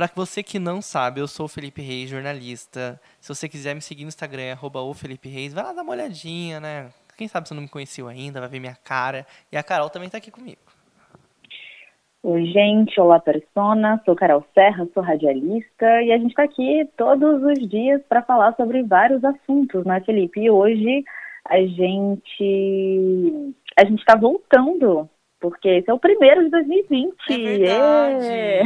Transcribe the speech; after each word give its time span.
Para 0.00 0.08
você 0.16 0.42
que 0.42 0.58
não 0.58 0.80
sabe, 0.80 1.20
eu 1.20 1.28
sou 1.28 1.44
o 1.44 1.48
Felipe 1.48 1.82
Reis, 1.82 2.08
jornalista. 2.08 2.98
Se 3.20 3.28
você 3.28 3.46
quiser 3.46 3.74
me 3.74 3.82
seguir 3.82 4.04
no 4.04 4.08
Instagram, 4.08 4.44
é 4.44 4.52
arroba 4.52 4.80
o 4.80 4.94
Felipe 4.94 5.28
Reis, 5.28 5.52
vai 5.52 5.62
lá 5.62 5.74
dar 5.74 5.82
uma 5.82 5.92
olhadinha, 5.92 6.58
né? 6.58 6.88
Quem 7.18 7.28
sabe 7.28 7.46
você 7.46 7.52
não 7.52 7.60
me 7.60 7.68
conheceu 7.68 8.08
ainda, 8.08 8.40
vai 8.40 8.48
ver 8.48 8.60
minha 8.60 8.74
cara. 8.82 9.26
E 9.52 9.58
a 9.58 9.62
Carol 9.62 9.90
também 9.90 10.08
tá 10.08 10.16
aqui 10.16 10.30
comigo. 10.30 10.62
Oi, 12.22 12.46
gente. 12.46 12.98
Olá, 12.98 13.20
persona. 13.20 14.00
Sou 14.06 14.16
Carol 14.16 14.42
Serra, 14.54 14.88
sou 14.94 15.02
radialista 15.02 16.00
e 16.00 16.12
a 16.12 16.16
gente 16.16 16.30
está 16.30 16.44
aqui 16.44 16.88
todos 16.96 17.42
os 17.42 17.68
dias 17.68 18.00
para 18.08 18.22
falar 18.22 18.56
sobre 18.56 18.82
vários 18.82 19.22
assuntos, 19.22 19.84
né, 19.84 20.00
Felipe? 20.00 20.40
E 20.40 20.50
hoje 20.50 21.04
a 21.44 21.58
gente 21.58 23.54
a 23.78 23.84
gente 23.84 23.98
está 23.98 24.16
voltando 24.16 25.06
porque 25.40 25.68
esse 25.68 25.90
é 25.90 25.94
o 25.94 25.98
primeiro 25.98 26.44
de 26.44 26.50
2020. 26.50 27.14
É 27.28 27.36
verdade. 27.36 28.26
É. 28.26 28.62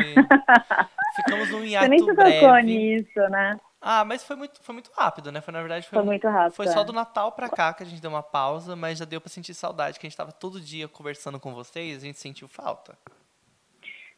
Ficamos 1.17 1.51
num 1.51 1.65
hiato 1.65 1.85
Você 1.85 1.89
nem 1.89 1.99
se 2.01 2.15
tocou 2.15 2.59
nisso, 2.59 3.21
né? 3.31 3.59
Ah, 3.81 4.05
mas 4.05 4.25
foi 4.25 4.35
muito, 4.35 4.63
foi 4.63 4.73
muito 4.73 4.91
rápido, 4.97 5.31
né? 5.31 5.41
Foi, 5.43 5.53
na 5.53 5.61
verdade, 5.61 5.87
foi, 5.87 5.99
Foi 5.99 6.05
muito 6.07 6.27
rápido, 6.27 6.55
Foi 6.55 6.67
só 6.69 6.81
é. 6.81 6.85
do 6.85 6.93
Natal 6.93 7.33
pra 7.33 7.51
cá 7.51 7.73
que 7.75 7.83
a 7.83 7.87
gente 7.87 8.01
deu 8.01 8.11
uma 8.11 8.23
pausa, 8.23 8.75
mas 8.75 8.99
já 8.99 9.05
deu 9.05 9.21
pra 9.21 9.29
sentir 9.29 9.53
saudade, 9.53 10.01
que 10.01 10.07
a 10.07 10.09
gente 10.09 10.17
tava 10.17 10.33
todo 10.33 10.59
dia 10.59 10.89
conversando 10.89 11.39
com 11.39 11.55
vocês, 11.55 11.99
a 11.99 12.07
gente 12.07 12.19
sentiu 12.19 12.49
falta. 12.49 12.97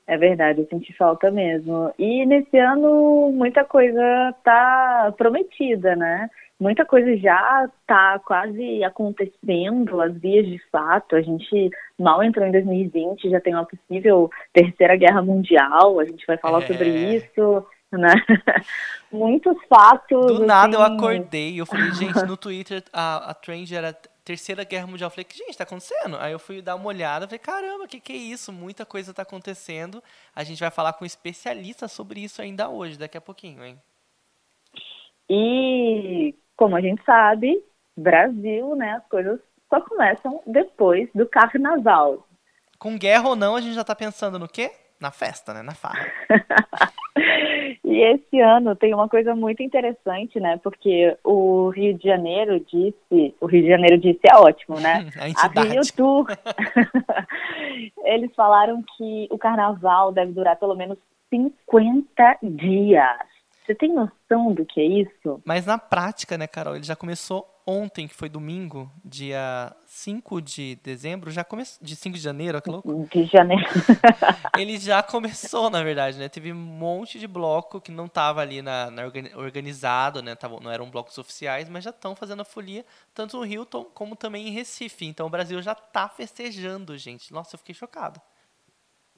É 0.07 0.17
verdade, 0.17 0.61
eu 0.61 0.69
senti 0.69 0.93
falta 0.93 1.33
mesmo. 1.33 1.93
E 1.99 2.25
nesse 2.27 2.57
ano 2.57 3.33
muita 3.33 3.65
coisa 3.65 4.01
tá 4.45 5.13
prometida, 5.19 5.97
né? 5.97 6.31
Muita 6.59 6.87
coisa 6.87 7.15
já 7.19 7.71
tá 7.87 8.19
quase 8.21 8.83
acontecendo, 8.83 10.01
as 10.01 10.17
vias 10.17 10.47
de 10.47 10.59
fato. 10.71 11.15
A 11.15 11.21
gente 11.21 11.71
mal 11.99 12.23
entrou 12.23 12.47
em 12.47 12.53
2020, 12.53 13.29
já 13.29 13.41
tem 13.41 13.55
uma 13.55 13.67
possível 13.67 14.31
terceira 14.53 14.97
guerra 14.97 15.21
mundial, 15.23 16.01
a 16.01 16.05
gente 16.05 16.27
vai 16.27 16.39
falar 16.39 16.63
É. 16.63 16.67
sobre 16.67 16.89
isso, 17.15 17.67
né? 17.93 18.15
Muitos 19.13 19.57
fatos. 19.69 20.27
Do 20.27 20.47
nada 20.47 20.77
eu 20.77 20.83
assim, 20.83 20.97
acordei, 20.97 21.61
eu 21.61 21.67
falei, 21.67 21.91
gente, 21.95 22.25
no 22.25 22.37
Twitter 22.37 22.83
a, 22.93 23.31
a 23.31 23.35
trend 23.35 23.75
era 23.75 23.93
Terceira 24.25 24.65
Guerra 24.65 24.87
Mundial. 24.89 25.07
Eu 25.07 25.11
falei, 25.13 25.25
que 25.25 25.37
gente, 25.37 25.57
tá 25.57 25.63
acontecendo? 25.65 26.17
Aí 26.17 26.33
eu 26.33 26.39
fui 26.39 26.61
dar 26.61 26.75
uma 26.75 26.87
olhada, 26.89 27.27
falei, 27.27 27.39
caramba, 27.39 27.85
o 27.85 27.89
que, 27.89 28.01
que 28.01 28.13
é 28.13 28.17
isso? 28.17 28.53
Muita 28.53 28.85
coisa 28.85 29.15
tá 29.15 29.23
acontecendo. 29.23 30.03
A 30.35 30.43
gente 30.43 30.59
vai 30.59 30.71
falar 30.71 30.95
com 30.95 31.05
um 31.05 31.07
especialista 31.07 31.87
sobre 31.87 32.21
isso 32.21 32.43
ainda 32.43 32.69
hoje, 32.69 32.99
daqui 32.99 33.17
a 33.17 33.21
pouquinho, 33.21 33.63
hein? 33.65 33.79
E, 35.29 36.35
como 36.57 36.77
a 36.77 36.81
gente 36.81 37.03
sabe, 37.05 37.63
Brasil, 37.97 38.75
né, 38.77 38.93
as 38.93 39.07
coisas 39.09 39.41
só 39.69 39.81
começam 39.81 40.41
depois 40.47 41.09
do 41.15 41.27
carnaval. 41.27 42.27
Com 42.79 42.99
guerra 42.99 43.29
ou 43.29 43.37
não, 43.37 43.57
a 43.57 43.61
gente 43.61 43.75
já 43.75 43.85
tá 43.85 43.95
pensando 43.95 44.39
no 44.39 44.49
quê? 44.49 44.71
Na 45.01 45.11
festa, 45.11 45.53
né? 45.53 45.63
Na 45.63 45.75
farra. 45.75 46.07
E 47.87 48.03
esse 48.03 48.41
ano 48.41 48.75
tem 48.75 48.93
uma 48.93 49.09
coisa 49.09 49.33
muito 49.35 49.63
interessante, 49.63 50.41
né? 50.41 50.59
Porque 50.63 51.17
o 51.23 51.71
Rio 51.71 51.97
de 51.97 52.03
Janeiro 52.03 52.59
disse, 52.59 53.35
o 53.41 53.47
Rio 53.47 53.63
de 53.63 53.69
Janeiro 53.69 53.97
disse 53.97 54.21
é 54.29 54.37
ótimo, 54.37 54.81
né? 54.81 55.09
A 55.39 55.61
A. 55.61 55.65
Rio 55.65 55.81
Tour. 55.97 56.27
Eles 58.05 58.35
falaram 58.35 58.83
que 58.97 59.29
o 59.31 59.39
carnaval 59.39 60.11
deve 60.11 60.33
durar 60.33 60.57
pelo 60.57 60.75
menos 60.75 60.99
50 61.31 62.39
dias. 62.43 63.36
Você 63.67 63.75
tem 63.75 63.93
noção 63.93 64.55
do 64.55 64.65
que 64.65 64.81
é 64.81 64.85
isso? 64.85 65.43
Mas 65.45 65.67
na 65.67 65.77
prática, 65.77 66.39
né, 66.39 66.47
Carol, 66.47 66.77
ele 66.77 66.85
já 66.85 66.95
começou 66.95 67.53
ontem, 67.67 68.07
que 68.07 68.15
foi 68.15 68.29
domingo, 68.29 68.89
dia 69.05 69.75
5 69.87 70.41
de 70.41 70.77
dezembro, 70.85 71.33
já 71.33 71.43
começou. 71.43 71.85
De 71.85 71.97
5 71.97 72.15
de 72.17 72.23
janeiro, 72.23 72.59
ó, 72.59 72.61
que 72.61 72.71
louco. 72.71 73.09
De 73.13 73.25
janeiro. 73.25 73.65
Ele 74.57 74.79
já 74.79 75.03
começou, 75.03 75.69
na 75.69 75.83
verdade, 75.83 76.17
né? 76.17 76.29
Teve 76.29 76.53
um 76.53 76.57
monte 76.57 77.19
de 77.19 77.27
bloco 77.27 77.81
que 77.81 77.91
não 77.91 78.07
tava 78.07 78.41
ali 78.41 78.63
na, 78.63 78.89
na 78.91 79.03
organi- 79.05 79.35
organizado, 79.35 80.23
né? 80.23 80.37
Tava, 80.37 80.61
não 80.61 80.71
eram 80.71 80.89
blocos 80.89 81.19
oficiais, 81.19 81.69
mas 81.69 81.83
já 81.83 81.91
estão 81.91 82.15
fazendo 82.15 82.43
a 82.43 82.45
folia, 82.45 82.85
tanto 83.13 83.37
no 83.37 83.43
Rio 83.45 83.67
tom- 83.67 83.85
como 83.85 84.15
também 84.15 84.47
em 84.47 84.53
Recife. 84.53 85.05
Então 85.05 85.27
o 85.27 85.31
Brasil 85.31 85.61
já 85.61 85.75
tá 85.75 86.09
festejando, 86.09 86.97
gente. 86.97 87.33
Nossa, 87.33 87.57
eu 87.57 87.59
fiquei 87.59 87.75
chocado. 87.75 88.21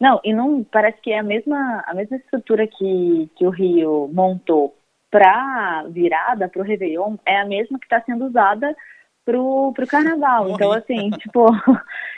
Não, 0.00 0.20
e 0.24 0.32
não 0.32 0.62
parece 0.64 1.00
que 1.00 1.10
é 1.12 1.18
a 1.18 1.22
mesma, 1.22 1.82
a 1.86 1.94
mesma 1.94 2.16
estrutura 2.16 2.66
que, 2.66 3.30
que 3.36 3.46
o 3.46 3.50
Rio 3.50 4.08
montou 4.12 4.74
para 5.10 5.84
virada, 5.88 6.48
para 6.48 6.60
o 6.60 6.64
Réveillon, 6.64 7.16
é 7.26 7.40
a 7.40 7.44
mesma 7.44 7.78
que 7.78 7.86
está 7.86 8.00
sendo 8.02 8.26
usada 8.26 8.76
pro, 9.28 9.72
pro 9.74 9.86
carnaval. 9.86 10.48
Então, 10.48 10.72
assim, 10.72 11.10
tipo, 11.20 11.46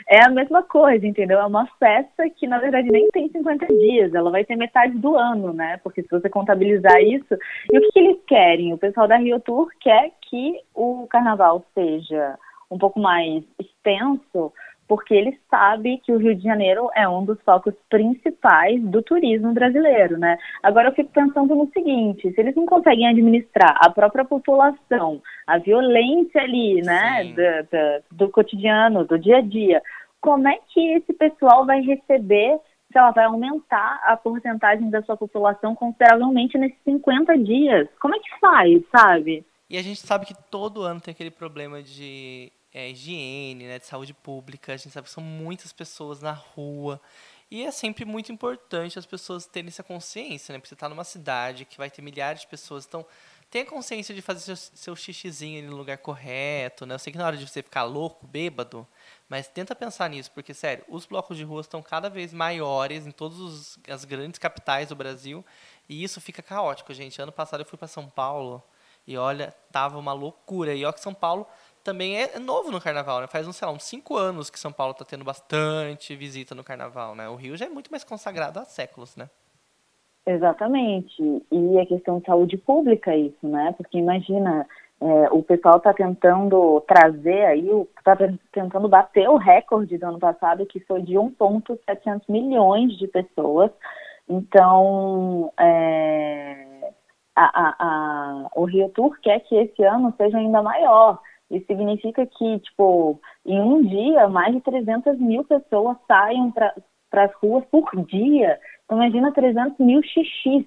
é 0.07 0.23
a 0.23 0.29
mesma 0.29 0.63
coisa, 0.63 1.05
entendeu? 1.05 1.39
É 1.39 1.45
uma 1.45 1.67
festa 1.77 2.29
que, 2.29 2.47
na 2.47 2.57
verdade, 2.57 2.89
nem 2.89 3.07
tem 3.09 3.29
50 3.29 3.67
dias, 3.67 4.13
ela 4.13 4.31
vai 4.31 4.45
ter 4.45 4.55
metade 4.55 4.97
do 4.97 5.17
ano, 5.17 5.51
né? 5.51 5.77
Porque 5.83 6.01
se 6.03 6.09
você 6.09 6.29
contabilizar 6.29 7.01
isso. 7.01 7.37
E 7.71 7.77
o 7.77 7.81
que, 7.81 7.91
que 7.91 7.99
eles 7.99 8.17
querem? 8.25 8.73
O 8.73 8.77
pessoal 8.77 9.07
da 9.07 9.17
Rio 9.17 9.39
Tour 9.41 9.69
quer 9.81 10.11
que 10.21 10.59
o 10.73 11.05
carnaval 11.09 11.65
seja 11.73 12.37
um 12.69 12.77
pouco 12.77 12.99
mais 12.99 13.43
extenso, 13.59 14.53
porque 14.91 15.13
ele 15.13 15.39
sabe 15.49 15.99
que 15.99 16.11
o 16.11 16.17
Rio 16.17 16.35
de 16.35 16.43
Janeiro 16.43 16.89
é 16.93 17.07
um 17.07 17.23
dos 17.23 17.39
focos 17.43 17.73
principais 17.89 18.83
do 18.83 19.01
turismo 19.01 19.53
brasileiro, 19.53 20.17
né? 20.17 20.37
Agora 20.61 20.89
eu 20.89 20.93
fico 20.93 21.09
pensando 21.13 21.55
no 21.55 21.71
seguinte, 21.71 22.29
se 22.29 22.41
eles 22.41 22.53
não 22.57 22.65
conseguem 22.65 23.07
administrar 23.07 23.73
a 23.79 23.89
própria 23.89 24.25
população, 24.25 25.21
a 25.47 25.57
violência 25.57 26.41
ali, 26.41 26.81
né, 26.81 27.23
da- 27.33 27.61
da- 27.71 27.99
do 28.11 28.29
cotidiano, 28.29 29.05
do 29.05 29.17
dia 29.17 29.37
a 29.37 29.41
dia, 29.41 29.81
como 30.19 30.45
é 30.49 30.57
que 30.73 30.85
esse 30.95 31.13
pessoal 31.13 31.65
vai 31.65 31.79
receber, 31.79 32.59
sei 32.91 33.01
lá, 33.01 33.11
vai 33.11 33.23
aumentar 33.23 34.01
a 34.03 34.17
porcentagem 34.17 34.89
da 34.89 35.01
sua 35.03 35.15
população 35.15 35.73
consideravelmente 35.73 36.57
nesses 36.57 36.83
50 36.83 37.37
dias? 37.37 37.87
Como 38.01 38.13
é 38.13 38.19
que 38.19 38.39
faz, 38.41 38.83
sabe? 38.91 39.45
E 39.69 39.77
a 39.77 39.81
gente 39.81 40.01
sabe 40.01 40.25
que 40.25 40.35
todo 40.51 40.81
ano 40.81 40.99
tem 40.99 41.13
aquele 41.13 41.31
problema 41.31 41.81
de 41.81 42.51
é, 42.73 42.89
higiene, 42.89 43.65
né, 43.65 43.79
de 43.79 43.85
saúde 43.85 44.13
pública. 44.13 44.73
A 44.73 44.77
gente 44.77 44.91
sabe 44.91 45.07
que 45.07 45.13
são 45.13 45.23
muitas 45.23 45.73
pessoas 45.73 46.21
na 46.21 46.31
rua. 46.31 47.01
E 47.49 47.63
é 47.63 47.71
sempre 47.71 48.05
muito 48.05 48.31
importante 48.31 48.97
as 48.97 49.05
pessoas 49.05 49.45
terem 49.45 49.67
essa 49.67 49.83
consciência, 49.83 50.53
né? 50.53 50.59
Porque 50.59 50.69
você 50.69 50.73
está 50.73 50.87
numa 50.87 51.03
cidade 51.03 51.65
que 51.65 51.77
vai 51.77 51.89
ter 51.89 52.01
milhares 52.01 52.41
de 52.41 52.47
pessoas. 52.47 52.85
Então, 52.85 53.05
tenha 53.49 53.65
consciência 53.65 54.15
de 54.15 54.21
fazer 54.21 54.55
seu, 54.55 54.55
seu 54.55 54.95
xixizinho 54.95 55.69
no 55.69 55.75
lugar 55.75 55.97
correto, 55.97 56.85
né? 56.85 56.95
Eu 56.95 56.99
sei 56.99 57.11
que 57.11 57.19
na 57.19 57.25
hora 57.25 57.35
de 57.35 57.45
você 57.45 57.61
ficar 57.61 57.83
louco, 57.83 58.25
bêbado, 58.25 58.87
mas 59.27 59.49
tenta 59.49 59.75
pensar 59.75 60.09
nisso, 60.09 60.31
porque, 60.31 60.53
sério, 60.53 60.85
os 60.87 61.05
blocos 61.05 61.35
de 61.35 61.43
rua 61.43 61.59
estão 61.59 61.83
cada 61.83 62.09
vez 62.09 62.31
maiores 62.31 63.05
em 63.05 63.11
todas 63.11 63.77
as 63.85 64.05
grandes 64.05 64.39
capitais 64.39 64.87
do 64.87 64.95
Brasil. 64.95 65.43
E 65.89 66.01
isso 66.01 66.21
fica 66.21 66.41
caótico, 66.41 66.93
gente. 66.93 67.21
Ano 67.21 67.33
passado 67.33 67.59
eu 67.59 67.65
fui 67.65 67.77
para 67.77 67.89
São 67.89 68.09
Paulo 68.09 68.63
e 69.05 69.17
olha, 69.17 69.53
tava 69.73 69.97
uma 69.97 70.13
loucura. 70.13 70.73
E 70.73 70.85
ó 70.85 70.91
que 70.93 71.01
São 71.01 71.13
Paulo 71.13 71.45
também 71.83 72.17
é 72.17 72.39
novo 72.39 72.71
no 72.71 72.81
carnaval, 72.81 73.21
né? 73.21 73.27
Faz, 73.27 73.47
uns, 73.47 73.55
sei 73.55 73.67
lá, 73.67 73.73
uns 73.73 73.83
cinco 73.83 74.17
anos 74.17 74.49
que 74.49 74.59
São 74.59 74.71
Paulo 74.71 74.93
tá 74.93 75.05
tendo 75.05 75.23
bastante 75.23 76.15
visita 76.15 76.53
no 76.55 76.63
carnaval, 76.63 77.15
né? 77.15 77.27
O 77.29 77.35
Rio 77.35 77.57
já 77.57 77.65
é 77.65 77.69
muito 77.69 77.91
mais 77.91 78.03
consagrado 78.03 78.59
há 78.59 78.65
séculos, 78.65 79.15
né? 79.15 79.29
Exatamente. 80.25 81.21
E 81.51 81.79
a 81.79 81.85
questão 81.85 82.19
de 82.19 82.25
saúde 82.25 82.57
pública, 82.57 83.15
isso, 83.15 83.47
né? 83.47 83.73
Porque 83.77 83.97
imagina, 83.97 84.67
é, 85.01 85.29
o 85.31 85.41
pessoal 85.41 85.77
está 85.77 85.93
tentando 85.93 86.79
trazer 86.81 87.45
aí, 87.45 87.67
está 87.97 88.15
tentando 88.51 88.87
bater 88.87 89.27
o 89.27 89.37
recorde 89.37 89.97
do 89.97 90.05
ano 90.05 90.19
passado, 90.19 90.65
que 90.65 90.79
foi 90.81 91.01
de 91.01 91.17
1,700 91.17 92.27
milhões 92.27 92.95
de 92.97 93.07
pessoas. 93.07 93.71
Então, 94.29 95.51
é, 95.59 96.93
a, 97.35 97.43
a, 97.43 97.75
a, 97.79 98.47
o 98.55 98.65
Rio 98.65 98.89
Tour 98.89 99.17
quer 99.21 99.39
que 99.39 99.55
esse 99.55 99.83
ano 99.83 100.13
seja 100.17 100.37
ainda 100.37 100.61
maior. 100.61 101.19
Isso 101.51 101.65
significa 101.67 102.25
que, 102.25 102.59
tipo, 102.59 103.19
em 103.45 103.59
um 103.59 103.83
dia, 103.83 104.29
mais 104.29 104.55
de 104.55 104.61
300 104.61 105.19
mil 105.19 105.43
pessoas 105.43 105.97
saiam 106.07 106.49
para 106.49 106.73
as 107.11 107.33
ruas 107.35 107.65
por 107.65 107.89
dia. 108.05 108.57
Então, 108.85 108.97
imagina 108.97 109.33
300 109.33 109.77
mil 109.79 110.01
xixis, 110.01 110.65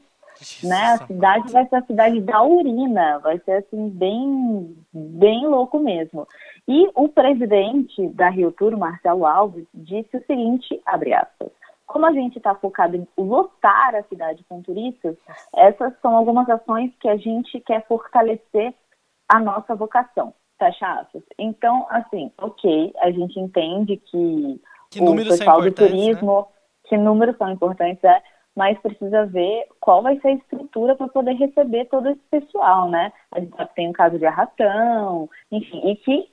né? 0.62 0.92
A 0.92 1.06
cidade 1.06 1.52
vai 1.52 1.66
ser 1.66 1.76
a 1.76 1.86
cidade 1.86 2.20
da 2.20 2.42
urina, 2.42 3.18
vai 3.20 3.38
ser, 3.38 3.52
assim, 3.52 3.88
bem, 3.88 4.76
bem 4.92 5.46
louco 5.46 5.78
mesmo. 5.78 6.28
E 6.68 6.90
o 6.94 7.08
presidente 7.08 8.06
da 8.08 8.28
Rio 8.28 8.52
Tour, 8.52 8.76
Marcelo 8.76 9.24
Alves, 9.24 9.66
disse 9.72 10.14
o 10.16 10.24
seguinte, 10.26 10.80
abre 10.84 11.14
aspas, 11.14 11.50
como 11.86 12.04
a 12.04 12.12
gente 12.12 12.36
está 12.36 12.54
focado 12.54 12.96
em 12.96 13.06
lotar 13.16 13.94
a 13.94 14.02
cidade 14.02 14.44
com 14.48 14.60
turistas, 14.60 15.16
essas 15.54 15.94
são 16.02 16.14
algumas 16.14 16.48
ações 16.50 16.92
que 17.00 17.08
a 17.08 17.16
gente 17.16 17.58
quer 17.60 17.86
fortalecer 17.86 18.74
a 19.26 19.40
nossa 19.40 19.74
vocação. 19.74 20.34
Fecha 20.58 21.00
aspas. 21.00 21.22
Então, 21.38 21.86
assim, 21.90 22.30
ok, 22.38 22.92
a 22.98 23.10
gente 23.10 23.38
entende 23.38 23.96
que, 23.96 24.60
Que 24.90 25.00
o 25.00 25.14
pessoal 25.14 25.58
do 25.58 25.66
né? 25.66 25.70
turismo, 25.72 26.46
que 26.84 26.96
números 26.96 27.36
são 27.36 27.50
importantes, 27.50 28.02
é, 28.04 28.22
mas 28.54 28.78
precisa 28.78 29.26
ver 29.26 29.66
qual 29.80 30.02
vai 30.02 30.18
ser 30.20 30.28
a 30.28 30.32
estrutura 30.34 30.94
para 30.94 31.08
poder 31.08 31.32
receber 31.32 31.86
todo 31.86 32.08
esse 32.08 32.22
pessoal, 32.30 32.88
né? 32.88 33.12
A 33.32 33.40
gente 33.40 33.56
sabe 33.56 33.68
que 33.70 33.74
tem 33.74 33.88
um 33.88 33.92
caso 33.92 34.18
de 34.18 34.26
arrastão, 34.26 35.28
enfim, 35.50 35.80
e 35.88 35.96
que 35.96 36.28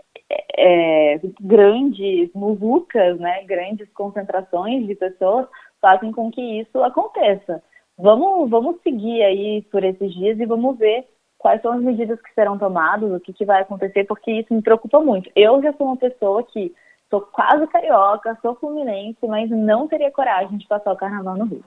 é, 0.57 1.19
grandes 1.41 2.31
muvucas, 2.33 3.19
né, 3.19 3.43
grandes 3.43 3.91
concentrações 3.93 4.85
de 4.85 4.95
pessoas 4.95 5.47
fazem 5.81 6.11
com 6.11 6.31
que 6.31 6.41
isso 6.41 6.81
aconteça. 6.83 7.61
vamos, 7.97 8.49
vamos 8.49 8.81
seguir 8.81 9.23
aí 9.23 9.61
por 9.71 9.83
esses 9.83 10.13
dias 10.13 10.39
e 10.39 10.45
vamos 10.45 10.77
ver 10.77 11.07
quais 11.41 11.59
são 11.63 11.73
as 11.73 11.81
medidas 11.81 12.21
que 12.21 12.31
serão 12.35 12.55
tomadas, 12.55 13.11
o 13.11 13.19
que, 13.19 13.33
que 13.33 13.43
vai 13.43 13.63
acontecer, 13.63 14.03
porque 14.03 14.31
isso 14.31 14.53
me 14.53 14.61
preocupa 14.61 14.99
muito. 14.99 15.29
Eu 15.35 15.59
já 15.61 15.73
sou 15.73 15.87
uma 15.87 15.97
pessoa 15.97 16.43
que 16.43 16.71
sou 17.09 17.19
quase 17.19 17.65
carioca, 17.65 18.37
sou 18.43 18.53
fluminense, 18.55 19.17
mas 19.27 19.49
não 19.49 19.87
teria 19.87 20.11
coragem 20.11 20.55
de 20.59 20.67
passar 20.67 20.93
o 20.93 20.95
carnaval 20.95 21.35
no 21.35 21.45
Rio. 21.45 21.63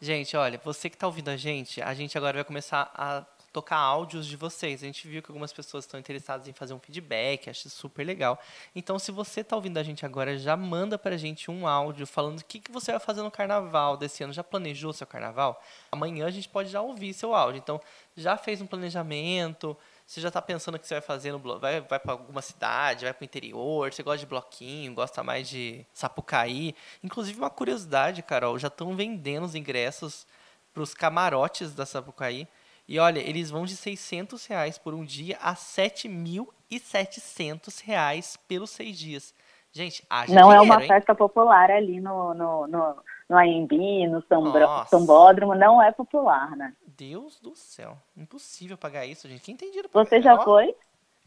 Gente, 0.00 0.34
olha, 0.34 0.58
você 0.64 0.88
que 0.88 0.96
está 0.96 1.06
ouvindo 1.06 1.28
a 1.28 1.36
gente, 1.36 1.82
a 1.82 1.92
gente 1.92 2.16
agora 2.16 2.38
vai 2.38 2.44
começar 2.44 2.90
a 2.94 3.22
tocar 3.52 3.76
áudios 3.76 4.26
de 4.26 4.36
vocês. 4.36 4.82
A 4.82 4.86
gente 4.86 5.06
viu 5.08 5.22
que 5.22 5.30
algumas 5.30 5.52
pessoas 5.52 5.84
estão 5.84 5.98
interessadas 5.98 6.46
em 6.48 6.52
fazer 6.52 6.74
um 6.74 6.78
feedback, 6.78 7.50
acho 7.50 7.68
super 7.68 8.04
legal. 8.04 8.38
Então, 8.74 8.98
se 8.98 9.10
você 9.10 9.40
está 9.40 9.56
ouvindo 9.56 9.78
a 9.78 9.82
gente 9.82 10.06
agora, 10.06 10.38
já 10.38 10.56
manda 10.56 10.98
para 10.98 11.14
a 11.14 11.18
gente 11.18 11.50
um 11.50 11.66
áudio 11.66 12.06
falando 12.06 12.40
o 12.40 12.44
que, 12.44 12.60
que 12.60 12.70
você 12.70 12.92
vai 12.92 13.00
fazer 13.00 13.22
no 13.22 13.30
carnaval 13.30 13.96
desse 13.96 14.22
ano. 14.22 14.32
Já 14.32 14.44
planejou 14.44 14.92
seu 14.92 15.06
carnaval? 15.06 15.60
Amanhã 15.90 16.26
a 16.26 16.30
gente 16.30 16.48
pode 16.48 16.68
já 16.68 16.80
ouvir 16.80 17.12
seu 17.12 17.34
áudio. 17.34 17.58
Então, 17.58 17.80
já 18.18 18.36
fez 18.36 18.60
um 18.60 18.66
planejamento? 18.66 19.76
Você 20.06 20.20
já 20.20 20.28
está 20.28 20.42
pensando 20.42 20.74
o 20.74 20.78
que 20.78 20.86
você 20.86 20.94
vai 20.94 21.00
fazer 21.00 21.32
no 21.32 21.38
bloco? 21.38 21.60
Vai, 21.60 21.80
vai 21.80 21.98
para 21.98 22.12
alguma 22.12 22.42
cidade, 22.42 23.04
vai 23.04 23.14
para 23.14 23.22
o 23.22 23.24
interior? 23.24 23.92
Você 23.92 24.02
gosta 24.02 24.18
de 24.18 24.26
bloquinho, 24.26 24.94
gosta 24.94 25.22
mais 25.22 25.48
de 25.48 25.86
Sapucaí? 25.92 26.74
Inclusive, 27.02 27.38
uma 27.38 27.50
curiosidade, 27.50 28.22
Carol, 28.22 28.58
já 28.58 28.68
estão 28.68 28.94
vendendo 28.96 29.44
os 29.44 29.54
ingressos 29.54 30.26
para 30.74 30.82
os 30.82 30.94
camarotes 30.94 31.74
da 31.74 31.86
Sapucaí. 31.86 32.48
E 32.88 32.98
olha, 32.98 33.20
eles 33.20 33.50
vão 33.50 33.66
de 33.66 33.76
600 33.76 34.46
reais 34.46 34.78
por 34.78 34.94
um 34.94 35.04
dia 35.04 35.36
a 35.42 35.54
7.700 35.54 37.84
reais 37.84 38.38
pelos 38.48 38.70
seis 38.70 38.98
dias. 38.98 39.34
Gente, 39.70 40.02
haja 40.08 40.34
Não 40.34 40.48
dinheiro, 40.48 40.64
é 40.64 40.64
uma 40.64 40.80
hein? 40.82 40.88
festa 40.88 41.14
popular 41.14 41.70
ali 41.70 42.00
no, 42.00 42.32
no, 42.32 42.66
no, 42.66 42.96
no 43.28 43.36
AMB, 43.36 44.06
no 44.08 44.22
Sambro- 44.22 44.86
Sambódromo, 44.88 45.54
não 45.54 45.82
é 45.82 45.92
popular, 45.92 46.56
né? 46.56 46.74
Deus 46.86 47.38
do 47.40 47.54
céu. 47.54 47.96
Impossível 48.16 48.76
pagar 48.76 49.04
isso, 49.06 49.28
gente. 49.28 49.42
Quem 49.42 49.56
tem 49.56 49.68
dinheiro 49.68 49.88
Você 49.92 50.20
pagar? 50.20 50.22
já 50.22 50.34
Ó, 50.40 50.44
foi? 50.44 50.74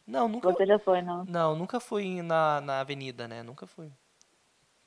Não, 0.08 0.28
nunca. 0.28 0.52
Você 0.52 0.66
já 0.66 0.80
foi, 0.80 1.02
não? 1.02 1.24
Não, 1.26 1.56
nunca 1.56 1.80
fui 1.80 2.22
na, 2.22 2.60
na 2.62 2.80
avenida, 2.82 3.28
né? 3.28 3.44
Nunca 3.44 3.66
fui. 3.68 3.90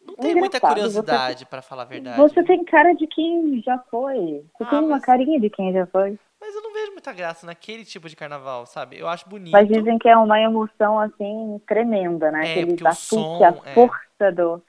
Não 0.07 0.15
tem 0.17 0.35
muita 0.35 0.61
curiosidade, 0.61 1.47
pra 1.47 1.63
falar 1.63 1.83
a 1.83 1.87
verdade. 1.87 2.19
Você 2.19 2.43
tem 2.45 2.63
cara 2.65 2.93
de 2.95 3.07
quem 3.07 3.63
já 3.63 3.79
foi. 3.91 4.45
Você 4.59 4.65
Ah, 4.65 4.67
tem 4.67 4.79
uma 4.81 4.89
mas- 4.89 5.03
carinha 5.05 5.41
de 5.41 5.49
quem 5.49 5.73
já 5.73 5.87
foi. 5.87 6.19
Mas 6.39 6.55
eu 6.55 6.61
não 6.63 6.75
vejo 6.75 6.93
muita 6.93 7.11
graça 7.11 7.47
naquele 7.47 7.87
tipo 7.87 8.07
de 8.07 8.15
carnaval, 8.15 8.67
sabe? 8.67 8.99
Eu 8.99 9.09
acho 9.09 9.27
bonito. 9.27 9.53
Mas 9.53 9.67
dizem 9.67 9.97
que 9.99 10.07
é 10.07 10.15
uma 10.17 10.39
emoção, 10.39 11.01
assim, 11.01 11.59
tremenda, 11.67 12.31
né? 12.31 12.47
É, 12.47 12.51
Aquele 12.51 12.67
porque 12.67 12.83
o 12.83 12.85
batuque, 12.85 13.07
som, 13.07 13.43
a 13.43 13.71
é. 13.71 13.73
força 13.75 14.33
do, 14.37 14.63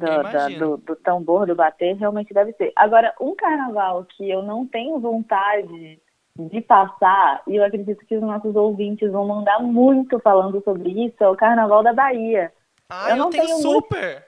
do, 0.00 0.06
Eu 0.06 0.22
da- 0.22 0.48
do, 0.48 0.76
do 0.78 0.96
tambor, 0.96 1.46
do 1.46 1.54
bater, 1.54 1.96
realmente 1.96 2.32
deve 2.34 2.52
ser. 2.54 2.72
Agora, 2.74 3.14
um 3.20 3.34
carnaval 3.34 4.04
que 4.04 4.28
eu 4.28 4.42
não 4.42 4.66
tenho 4.66 4.98
vontade 4.98 6.00
de 6.36 6.60
passar, 6.62 7.42
e 7.46 7.56
eu 7.56 7.64
acredito 7.64 8.04
que 8.06 8.16
os 8.16 8.22
nossos 8.22 8.54
ouvintes 8.56 9.10
vão 9.12 9.26
mandar 9.26 9.58
muito 9.60 10.18
falando 10.20 10.62
sobre 10.62 10.88
isso, 11.06 11.22
é 11.22 11.28
o 11.28 11.36
Carnaval 11.36 11.82
da 11.82 11.92
Bahia. 11.92 12.50
Ah, 12.88 13.10
eu 13.10 13.16
eu, 13.16 13.16
não 13.16 13.30
tenho, 13.30 13.44
tenho 13.44 13.58
muito- 13.58 13.72
super! 13.72 14.24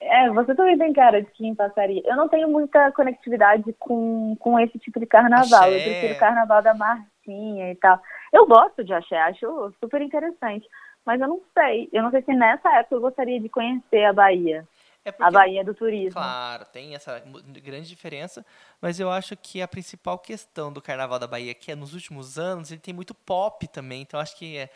É, 0.00 0.28
você 0.30 0.54
também 0.54 0.76
tem 0.78 0.92
cara 0.92 1.22
de 1.22 1.30
quem 1.32 1.54
passaria. 1.54 2.02
Eu 2.04 2.16
não 2.16 2.28
tenho 2.28 2.48
muita 2.48 2.92
conectividade 2.92 3.72
com, 3.78 4.36
com 4.38 4.58
esse 4.60 4.78
tipo 4.78 5.00
de 5.00 5.06
carnaval. 5.06 5.68
Eu 5.70 5.76
Axé. 5.76 5.84
prefiro 5.90 6.14
o 6.14 6.18
carnaval 6.18 6.62
da 6.62 6.74
Martinha 6.74 7.72
e 7.72 7.74
tal. 7.76 7.98
Eu 8.32 8.46
gosto 8.46 8.84
de 8.84 8.92
axé, 8.92 9.18
acho 9.22 9.72
super 9.80 10.02
interessante. 10.02 10.66
Mas 11.06 11.20
eu 11.20 11.28
não 11.28 11.40
sei. 11.56 11.88
Eu 11.92 12.02
não 12.02 12.10
sei 12.10 12.20
se 12.22 12.32
nessa 12.34 12.70
época 12.76 12.96
eu 12.96 13.00
gostaria 13.00 13.40
de 13.40 13.48
conhecer 13.48 14.04
a 14.04 14.12
Bahia. 14.12 14.66
É 15.04 15.10
A 15.10 15.12
porque, 15.12 15.32
Bahia 15.32 15.62
do 15.64 15.74
turismo. 15.74 16.12
claro, 16.12 16.64
tem 16.66 16.94
essa 16.94 17.22
grande 17.62 17.88
diferença, 17.88 18.44
mas 18.80 18.98
eu 18.98 19.10
acho 19.10 19.36
que 19.36 19.60
a 19.60 19.68
principal 19.68 20.18
questão 20.18 20.72
do 20.72 20.80
Carnaval 20.80 21.18
da 21.18 21.26
Bahia, 21.26 21.54
que 21.54 21.70
é 21.70 21.74
nos 21.76 21.92
últimos 21.92 22.38
anos, 22.38 22.70
ele 22.70 22.80
tem 22.80 22.94
muito 22.94 23.14
pop 23.14 23.68
também, 23.68 24.02
então 24.02 24.18
acho 24.18 24.36
que 24.36 24.56
é... 24.56 24.70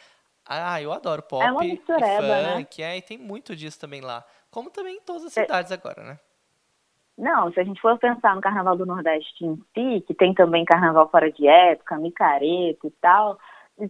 Ah, 0.44 0.80
eu 0.80 0.92
adoro 0.92 1.22
pop 1.22 1.44
É 1.44 1.50
uma 1.52 1.64
e 1.64 1.72
mistureba, 1.72 2.42
né? 2.42 2.56
funk, 2.56 2.82
é, 2.82 2.96
e 2.96 3.02
tem 3.02 3.19
muito 3.19 3.54
disso 3.56 3.78
também 3.80 4.00
lá. 4.00 4.25
Como 4.50 4.70
também 4.70 4.96
em 4.96 5.00
todas 5.00 5.25
as 5.25 5.36
É. 5.36 5.42
cidades 5.42 5.72
agora, 5.72 6.02
né? 6.02 6.19
Não, 7.16 7.52
se 7.52 7.58
a 7.60 7.64
gente 7.64 7.80
for 7.80 7.98
pensar 7.98 8.34
no 8.36 8.40
Carnaval 8.40 8.76
do 8.76 8.86
Nordeste 8.86 9.44
em 9.44 9.56
si, 9.75 10.04
que 10.06 10.14
tem 10.14 10.32
também 10.34 10.64
Carnaval 10.64 11.08
fora 11.10 11.30
de 11.32 11.46
época, 11.48 11.98
micareta 11.98 12.86
e 12.86 12.90
tal, 13.00 13.38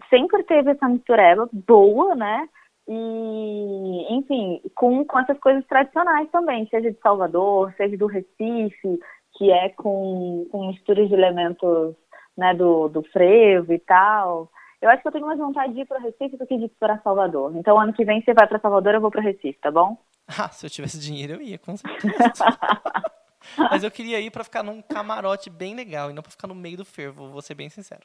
sempre 0.08 0.42
teve 0.44 0.70
essa 0.70 0.88
mistureba 0.88 1.48
boa, 1.52 2.14
né? 2.14 2.48
E, 2.90 4.14
enfim, 4.14 4.62
com, 4.74 5.04
com 5.04 5.18
essas 5.18 5.38
coisas 5.38 5.64
tradicionais 5.66 6.30
também, 6.30 6.66
seja 6.68 6.90
de 6.90 6.98
Salvador, 7.00 7.74
seja 7.76 7.98
do 7.98 8.06
Recife, 8.06 8.98
que 9.36 9.52
é 9.52 9.68
com, 9.70 10.48
com 10.50 10.68
misturas 10.68 11.06
de 11.06 11.14
elementos 11.14 11.94
né, 12.34 12.54
do, 12.54 12.88
do 12.88 13.02
frevo 13.04 13.74
e 13.74 13.78
tal. 13.78 14.50
Eu 14.80 14.88
acho 14.88 15.02
que 15.02 15.08
eu 15.08 15.12
tenho 15.12 15.26
mais 15.26 15.38
vontade 15.38 15.74
de 15.74 15.80
ir 15.80 15.86
para 15.86 15.98
Recife 15.98 16.38
do 16.38 16.46
que 16.46 16.56
de 16.56 16.64
ir 16.64 16.72
para 16.80 16.98
Salvador. 17.00 17.54
Então, 17.56 17.78
ano 17.78 17.92
que 17.92 18.06
vem 18.06 18.22
você 18.22 18.32
vai 18.32 18.46
para 18.46 18.58
Salvador, 18.58 18.94
eu 18.94 19.00
vou 19.02 19.10
para 19.10 19.20
Recife, 19.20 19.58
tá 19.60 19.70
bom? 19.70 19.96
Ah, 20.30 20.50
se 20.50 20.66
eu 20.66 20.68
tivesse 20.68 21.00
dinheiro 21.00 21.34
eu 21.34 21.40
ia, 21.40 21.58
com 21.58 21.74
certeza. 21.74 22.14
Mas 23.56 23.82
eu 23.82 23.90
queria 23.90 24.20
ir 24.20 24.30
pra 24.30 24.44
ficar 24.44 24.62
num 24.62 24.82
camarote 24.82 25.48
bem 25.48 25.74
legal 25.74 26.10
e 26.10 26.12
não 26.12 26.22
pra 26.22 26.30
ficar 26.30 26.46
no 26.46 26.54
meio 26.54 26.76
do 26.76 26.84
fervo, 26.84 27.30
vou 27.30 27.40
ser 27.40 27.54
bem 27.54 27.70
sincero. 27.70 28.02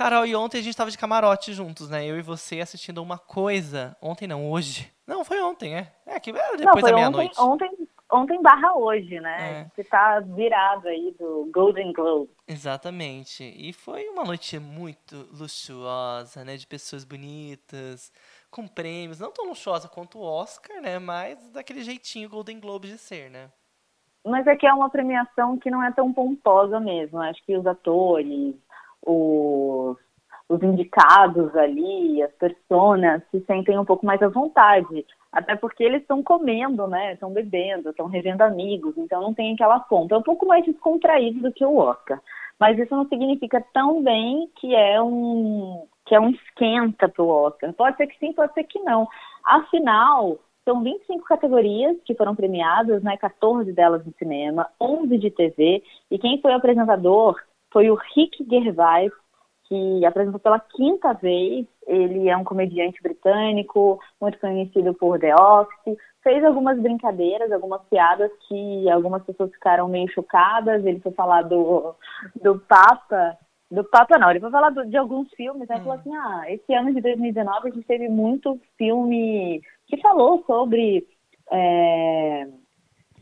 Carol, 0.00 0.24
e 0.24 0.34
ontem 0.34 0.60
a 0.60 0.62
gente 0.62 0.74
tava 0.74 0.90
de 0.90 0.96
camarote 0.96 1.52
juntos, 1.52 1.90
né? 1.90 2.06
Eu 2.06 2.18
e 2.18 2.22
você 2.22 2.58
assistindo 2.58 3.02
uma 3.02 3.18
coisa. 3.18 3.94
Ontem 4.00 4.26
não, 4.26 4.50
hoje. 4.50 4.90
Não, 5.06 5.22
foi 5.22 5.42
ontem, 5.42 5.76
é. 5.76 5.92
É, 6.06 6.18
que 6.18 6.30
era 6.30 6.52
Não, 6.52 6.56
depois 6.56 6.80
foi 6.80 6.90
da 6.90 6.96
meia-noite. 6.96 7.38
ontem, 7.38 7.70
ontem 8.10 8.40
barra 8.40 8.74
hoje, 8.76 9.20
né? 9.20 9.60
É. 9.60 9.70
Você 9.74 9.84
tá 9.84 10.20
virado 10.20 10.88
aí 10.88 11.14
do 11.18 11.50
Golden 11.52 11.92
Globe. 11.92 12.30
Exatamente. 12.48 13.44
E 13.44 13.74
foi 13.74 14.08
uma 14.08 14.24
noite 14.24 14.58
muito 14.58 15.28
luxuosa, 15.38 16.46
né? 16.46 16.56
De 16.56 16.66
pessoas 16.66 17.04
bonitas, 17.04 18.10
com 18.50 18.66
prêmios. 18.66 19.20
Não 19.20 19.30
tão 19.30 19.48
luxuosa 19.48 19.86
quanto 19.86 20.18
o 20.18 20.22
Oscar, 20.22 20.80
né? 20.80 20.98
Mas 20.98 21.50
daquele 21.50 21.82
jeitinho 21.82 22.30
Golden 22.30 22.58
Globe 22.58 22.88
de 22.88 22.96
ser, 22.96 23.30
né? 23.30 23.50
Mas 24.24 24.48
aqui 24.48 24.66
é 24.66 24.72
uma 24.72 24.88
premiação 24.88 25.58
que 25.58 25.70
não 25.70 25.82
é 25.82 25.92
tão 25.92 26.10
pomposa 26.10 26.80
mesmo. 26.80 27.20
Acho 27.20 27.44
que 27.44 27.54
os 27.54 27.66
atores, 27.66 28.54
os, 29.06 29.96
os 30.48 30.62
indicados 30.62 31.54
ali, 31.56 32.22
as 32.22 32.32
personas 32.32 33.22
se 33.30 33.40
sentem 33.42 33.78
um 33.78 33.84
pouco 33.84 34.04
mais 34.04 34.22
à 34.22 34.28
vontade. 34.28 35.06
Até 35.32 35.54
porque 35.54 35.84
eles 35.84 36.02
estão 36.02 36.22
comendo, 36.22 36.86
né? 36.88 37.12
Estão 37.12 37.32
bebendo, 37.32 37.90
estão 37.90 38.06
revendo 38.06 38.42
amigos, 38.42 38.96
então 38.98 39.22
não 39.22 39.32
tem 39.32 39.54
aquela 39.54 39.78
conta. 39.80 40.14
É 40.14 40.18
um 40.18 40.22
pouco 40.22 40.46
mais 40.46 40.64
descontraído 40.64 41.40
do 41.40 41.52
que 41.52 41.64
o 41.64 41.76
Oscar. 41.76 42.20
Mas 42.58 42.78
isso 42.78 42.94
não 42.94 43.08
significa 43.08 43.64
também 43.72 44.50
que 44.56 44.74
é 44.74 45.00
um 45.00 45.86
que 46.04 46.14
é 46.16 46.20
um 46.20 46.30
esquenta 46.30 47.08
para 47.08 47.22
o 47.22 47.28
Oscar. 47.28 47.72
Pode 47.72 47.96
ser 47.96 48.08
que 48.08 48.18
sim, 48.18 48.32
pode 48.32 48.52
ser 48.52 48.64
que 48.64 48.80
não. 48.80 49.06
Afinal, 49.44 50.40
são 50.64 50.82
25 50.82 51.24
categorias 51.24 51.96
que 52.04 52.14
foram 52.14 52.34
premiadas, 52.34 53.00
né? 53.02 53.16
14 53.16 53.72
delas 53.72 54.04
no 54.04 54.12
cinema, 54.18 54.68
11 54.80 55.16
de 55.16 55.30
TV. 55.30 55.82
E 56.10 56.18
quem 56.18 56.40
foi 56.40 56.52
o 56.52 56.56
apresentador 56.56 57.40
foi 57.72 57.90
o 57.90 57.94
Rick 58.14 58.44
Gervais, 58.48 59.12
que 59.64 60.04
apresentou 60.04 60.40
pela 60.40 60.58
quinta 60.58 61.12
vez. 61.14 61.66
Ele 61.86 62.28
é 62.28 62.36
um 62.36 62.44
comediante 62.44 63.00
britânico, 63.02 64.00
muito 64.20 64.38
conhecido 64.38 64.92
por 64.94 65.18
The 65.18 65.34
Office. 65.34 65.96
Fez 66.22 66.44
algumas 66.44 66.78
brincadeiras, 66.78 67.50
algumas 67.52 67.82
piadas 67.88 68.30
que 68.48 68.90
algumas 68.90 69.22
pessoas 69.22 69.50
ficaram 69.52 69.88
meio 69.88 70.10
chocadas. 70.10 70.84
Ele 70.84 71.00
foi 71.00 71.12
falar 71.12 71.42
do, 71.42 71.94
do 72.42 72.58
Papa. 72.60 73.38
Do 73.70 73.84
Papa 73.84 74.18
não, 74.18 74.30
ele 74.30 74.40
foi 74.40 74.50
falar 74.50 74.70
do- 74.70 74.84
de 74.86 74.96
alguns 74.96 75.32
filmes, 75.34 75.68
né? 75.68 75.76
Hum. 75.76 75.84
Falou 75.84 75.92
assim, 75.92 76.14
ah, 76.16 76.44
esse 76.48 76.74
ano 76.74 76.92
de 76.92 77.00
2019 77.00 77.68
a 77.68 77.70
gente 77.70 77.86
teve 77.86 78.08
muito 78.08 78.60
filme 78.76 79.62
que 79.86 79.96
falou 79.98 80.42
sobre 80.46 81.06
é, 81.52 82.48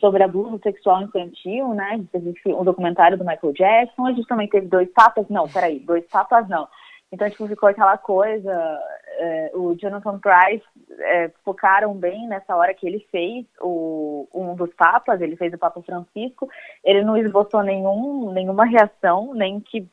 sobre 0.00 0.22
abuso 0.22 0.60
sexual 0.62 1.02
infantil, 1.02 1.74
né? 1.74 2.04
Teve 2.12 2.34
um 2.46 2.64
documentário 2.64 3.18
do 3.18 3.24
Michael 3.24 3.52
Jackson, 3.52 4.06
a 4.06 4.12
gente 4.12 4.26
também 4.26 4.48
teve 4.48 4.66
dois 4.66 4.88
papas, 4.90 5.28
não, 5.28 5.48
peraí, 5.48 5.80
dois 5.80 6.06
papas 6.06 6.48
não. 6.48 6.68
Então, 7.10 7.28
tipo, 7.30 7.48
ficou 7.48 7.68
aquela 7.68 7.96
coisa, 7.96 8.80
é, 9.18 9.50
o 9.54 9.74
Jonathan 9.74 10.18
Price 10.18 10.64
é, 11.00 11.30
focaram 11.42 11.94
bem 11.94 12.28
nessa 12.28 12.54
hora 12.54 12.74
que 12.74 12.86
ele 12.86 13.00
fez 13.10 13.46
o, 13.60 14.28
um 14.34 14.54
dos 14.54 14.72
papas, 14.74 15.20
ele 15.20 15.34
fez 15.34 15.52
o 15.54 15.58
Papa 15.58 15.80
Francisco, 15.82 16.48
ele 16.84 17.02
não 17.02 17.16
esboçou 17.16 17.62
nenhum, 17.62 18.30
nenhuma 18.32 18.66
reação, 18.66 19.32
nem 19.32 19.58
que 19.60 19.88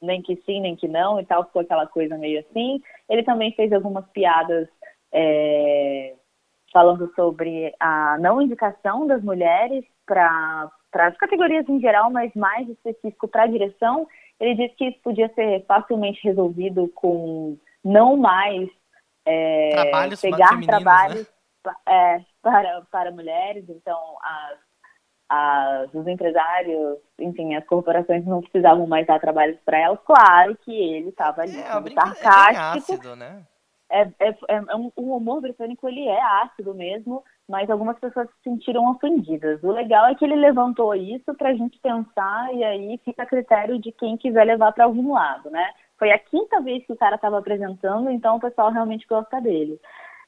nem 0.00 0.20
que 0.20 0.34
sim, 0.44 0.60
nem 0.60 0.74
que 0.74 0.88
não, 0.88 1.20
e 1.20 1.24
tal, 1.24 1.44
ficou 1.44 1.62
aquela 1.62 1.86
coisa 1.86 2.18
meio 2.18 2.40
assim. 2.40 2.82
Ele 3.08 3.22
também 3.22 3.52
fez 3.52 3.72
algumas 3.72 4.04
piadas 4.08 4.68
é, 5.12 6.14
falando 6.72 7.12
sobre 7.14 7.74
a 7.78 8.16
não 8.18 8.40
indicação 8.40 9.06
das 9.06 9.22
mulheres 9.22 9.84
para 10.06 10.70
as 10.94 11.16
categorias 11.16 11.68
em 11.68 11.80
geral, 11.80 12.10
mas 12.10 12.32
mais 12.34 12.68
específico 12.68 13.28
para 13.28 13.44
a 13.44 13.46
direção. 13.46 14.06
Ele 14.40 14.54
disse 14.56 14.74
que 14.76 14.88
isso 14.88 14.98
podia 15.02 15.28
ser 15.34 15.64
facilmente 15.66 16.20
resolvido 16.24 16.88
com 16.94 17.56
não 17.84 18.16
mais 18.16 18.68
é, 19.24 19.70
Trabalhos 19.72 20.20
pegar 20.20 20.48
femininos, 20.48 20.66
trabalhos 20.66 21.32
pa- 21.62 21.76
é, 21.86 22.20
para, 22.42 22.82
para 22.90 23.12
mulheres, 23.12 23.64
então 23.68 23.98
as, 24.20 24.58
as, 25.28 25.94
os 25.94 26.06
empresários, 26.08 26.98
enfim, 27.20 27.54
as 27.54 27.64
corporações 27.66 28.24
não 28.26 28.40
precisavam 28.40 28.86
mais 28.86 29.06
dar 29.06 29.20
trabalhos 29.20 29.58
para 29.64 29.78
elas. 29.78 30.00
Claro 30.04 30.56
que 30.64 30.72
ele 30.72 31.10
estava 31.10 31.42
ali 31.42 31.56
É, 31.56 31.80
brinca... 31.80 32.02
é 32.02 32.14
sarcástico. 32.14 32.92
ácido, 32.94 33.14
né? 33.16 33.46
É, 33.92 34.08
é, 34.20 34.34
é 34.48 34.76
um, 34.76 34.90
o 34.96 35.16
humor 35.16 35.42
britânico 35.42 35.86
ele 35.86 36.08
é 36.08 36.22
ácido 36.42 36.74
mesmo, 36.74 37.22
mas 37.46 37.68
algumas 37.68 37.98
pessoas 37.98 38.26
se 38.28 38.34
sentiram 38.44 38.90
ofendidas. 38.90 39.62
O 39.62 39.70
legal 39.70 40.06
é 40.06 40.14
que 40.14 40.24
ele 40.24 40.36
levantou 40.36 40.94
isso 40.94 41.34
para 41.34 41.50
a 41.50 41.54
gente 41.54 41.78
pensar 41.78 42.54
e 42.54 42.64
aí 42.64 42.98
fica 43.04 43.22
a 43.22 43.26
critério 43.26 43.78
de 43.78 43.92
quem 43.92 44.16
quiser 44.16 44.44
levar 44.44 44.72
para 44.72 44.84
algum 44.84 45.12
lado, 45.12 45.50
né? 45.50 45.70
Foi 45.98 46.10
a 46.10 46.18
quinta 46.18 46.60
vez 46.62 46.84
que 46.86 46.92
o 46.94 46.96
cara 46.96 47.16
estava 47.16 47.38
apresentando, 47.38 48.10
então 48.10 48.36
o 48.36 48.40
pessoal 48.40 48.70
realmente 48.70 49.06
gosta 49.06 49.40
dele. 49.40 49.78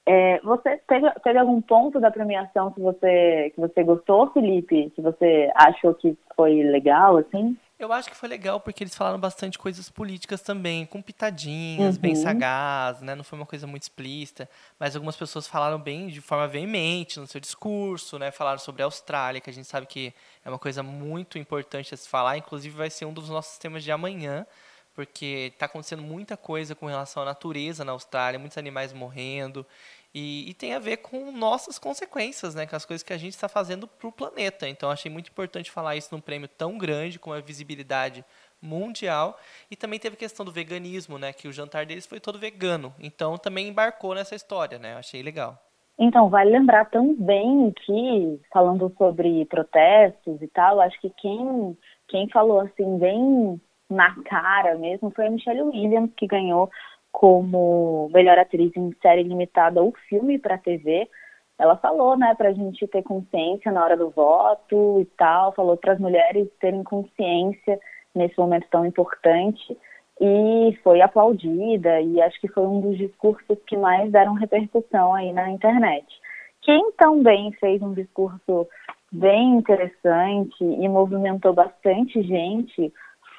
É, 0.07 0.39
você 0.41 0.77
teve, 0.87 1.11
teve 1.23 1.39
algum 1.39 1.63
ponto 1.63 1.99
da 1.99 2.11
premiação 2.11 2.71
que 2.73 2.81
você 2.81 3.51
que 3.55 3.61
você 3.61 3.83
gostou, 3.83 4.31
Felipe? 4.33 4.91
Que 4.91 5.01
você 5.01 5.51
achou 5.55 5.95
que 5.95 6.17
foi 6.37 6.63
legal, 6.63 7.17
assim? 7.17 7.57
Eu 7.77 7.93
acho 7.93 8.09
que 8.09 8.17
foi 8.17 8.29
legal 8.29 8.61
porque 8.61 8.85
eles 8.85 8.95
falaram 8.95 9.19
bastante 9.19 9.59
coisas 9.59 9.91
políticas 9.91 10.41
também, 10.41 10.87
com 10.87 11.03
pitadinhas, 11.03 11.97
Uhum. 11.97 12.01
bem 12.03 12.15
sagaz, 12.15 13.01
né? 13.01 13.17
Não 13.17 13.25
foi 13.25 13.37
uma 13.37 13.45
coisa 13.47 13.67
muito 13.67 13.83
explícita, 13.83 14.49
mas 14.79 14.95
algumas 14.95 15.17
pessoas 15.17 15.49
falaram 15.49 15.79
bem 15.79 16.07
de 16.07 16.21
forma 16.21 16.47
veemente 16.47 17.19
no 17.19 17.27
seu 17.27 17.41
discurso, 17.41 18.17
né? 18.17 18.31
Falaram 18.31 18.61
sobre 18.61 18.83
a 18.83 18.85
Austrália, 18.85 19.41
que 19.41 19.51
a 19.51 19.53
gente 19.53 19.67
sabe 19.67 19.87
que 19.89 20.15
é 20.45 20.49
uma 20.49 20.59
coisa 20.59 20.85
muito 20.85 21.37
importante 21.37 21.93
a 21.93 21.97
se 21.97 22.09
falar, 22.09 22.39
inclusive 22.39 22.77
vai 22.77 22.91
ser 22.91 23.07
um 23.07 23.13
dos 23.13 23.29
nossos 23.29 23.59
temas 23.59 23.83
de 23.83 23.91
amanhã, 23.91 24.47
porque 24.95 25.51
está 25.53 25.67
acontecendo 25.67 26.03
muita 26.03 26.37
coisa 26.37 26.77
com 26.77 26.87
relação 26.87 27.25
à 27.25 27.27
natureza 27.27 27.85
na 27.85 27.91
Austrália, 27.91 28.39
muitos 28.39 28.57
animais 28.57 28.93
morrendo, 28.93 29.67
e, 30.15 30.49
e 30.49 30.55
tem 30.55 30.75
a 30.75 30.79
ver 30.79 30.99
com 30.99 31.33
nossas 31.33 31.79
consequências, 31.79 32.55
né? 32.55 32.67
Com 32.67 32.77
as 32.77 32.85
coisas 32.85 33.03
que 33.03 33.13
a 33.13 33.19
gente 33.19 33.33
está 33.33 33.49
fazendo 33.49 33.89
para 33.89 34.07
o 34.07 34.13
planeta. 34.13 34.69
Então, 34.69 34.89
achei 34.89 35.11
muito 35.11 35.29
importante 35.29 35.73
falar 35.73 35.97
isso 35.97 36.15
num 36.15 36.21
prêmio 36.21 36.47
tão 36.47 36.79
grande, 36.79 37.19
com 37.19 37.31
uma 37.31 37.41
visibilidade 37.41 38.25
mundial. 38.63 39.37
E 39.69 39.75
também 39.75 39.99
teve 39.99 40.15
a 40.15 40.19
questão 40.19 40.47
do 40.47 40.53
veganismo, 40.53 41.19
né? 41.19 41.33
Que 41.33 41.49
o 41.49 41.53
jantar 41.53 41.85
deles 41.85 42.07
foi 42.07 42.21
todo 42.21 42.39
vegano. 42.39 42.95
Então, 43.01 43.37
também 43.37 43.69
embarcou 43.69 44.15
nessa 44.15 44.37
história, 44.37 44.79
né? 44.79 44.95
Achei 44.95 45.21
legal. 45.21 45.59
Então, 45.99 46.29
vale 46.29 46.51
lembrar 46.51 46.89
também 46.91 47.73
que, 47.85 48.41
falando 48.53 48.93
sobre 48.97 49.45
protestos 49.47 50.41
e 50.41 50.47
tal, 50.49 50.81
acho 50.81 51.01
que 51.01 51.11
quem, 51.11 51.77
quem 52.09 52.29
falou 52.29 52.61
assim, 52.61 52.99
bem 52.99 53.61
na 53.91 54.15
cara 54.25 54.77
mesmo, 54.77 55.11
foi 55.11 55.27
a 55.27 55.31
Michelle 55.31 55.63
Williams, 55.63 56.11
que 56.17 56.27
ganhou 56.27 56.71
como 57.15 58.11
melhor 58.13 58.37
atriz 58.37 58.73
em 58.77 58.93
série 59.01 59.23
limitada 59.23 59.81
ou 59.81 59.95
filme 60.09 60.37
para 60.37 60.59
TV. 60.59 61.09
Ela 61.57 61.77
falou, 61.77 62.19
né, 62.19 62.35
para 62.35 62.49
a 62.49 62.53
gente 62.53 62.89
ter 62.89 63.05
consciência 63.05 63.71
na 63.71 63.85
hora 63.85 63.97
do 63.97 64.11
voto 64.11 65.01
e 65.01 65.05
tal, 65.17 65.55
falou 65.55 65.77
para 65.77 65.93
as 65.93 66.01
mulheres 66.01 66.49
terem 66.61 66.83
consciência 66.83 67.79
nesse 68.13 68.37
momento 68.37 68.67
tão 68.69 68.85
importante 68.85 69.79
e 70.21 70.77
foi 70.83 71.01
aplaudida 71.01 72.01
e 72.01 72.21
acho 72.21 72.41
que 72.41 72.49
foi 72.49 72.67
um 72.67 72.81
dos 72.81 72.99
discursos 72.99 73.59
que 73.65 73.77
mais 73.77 74.11
deram 74.11 74.35
repercussão 74.35 75.15
aí 75.15 75.33
na 75.33 75.49
internet. 75.51 76.05
Quem 76.63 76.91
também 76.99 77.53
fez 77.53 77.81
um 77.81 77.95
discurso 77.95 78.67
bem 79.13 79.59
interessante 79.59 80.65
e 80.65 80.89
movimentou 80.89 81.53
bastante 81.53 82.21
gente 82.23 82.93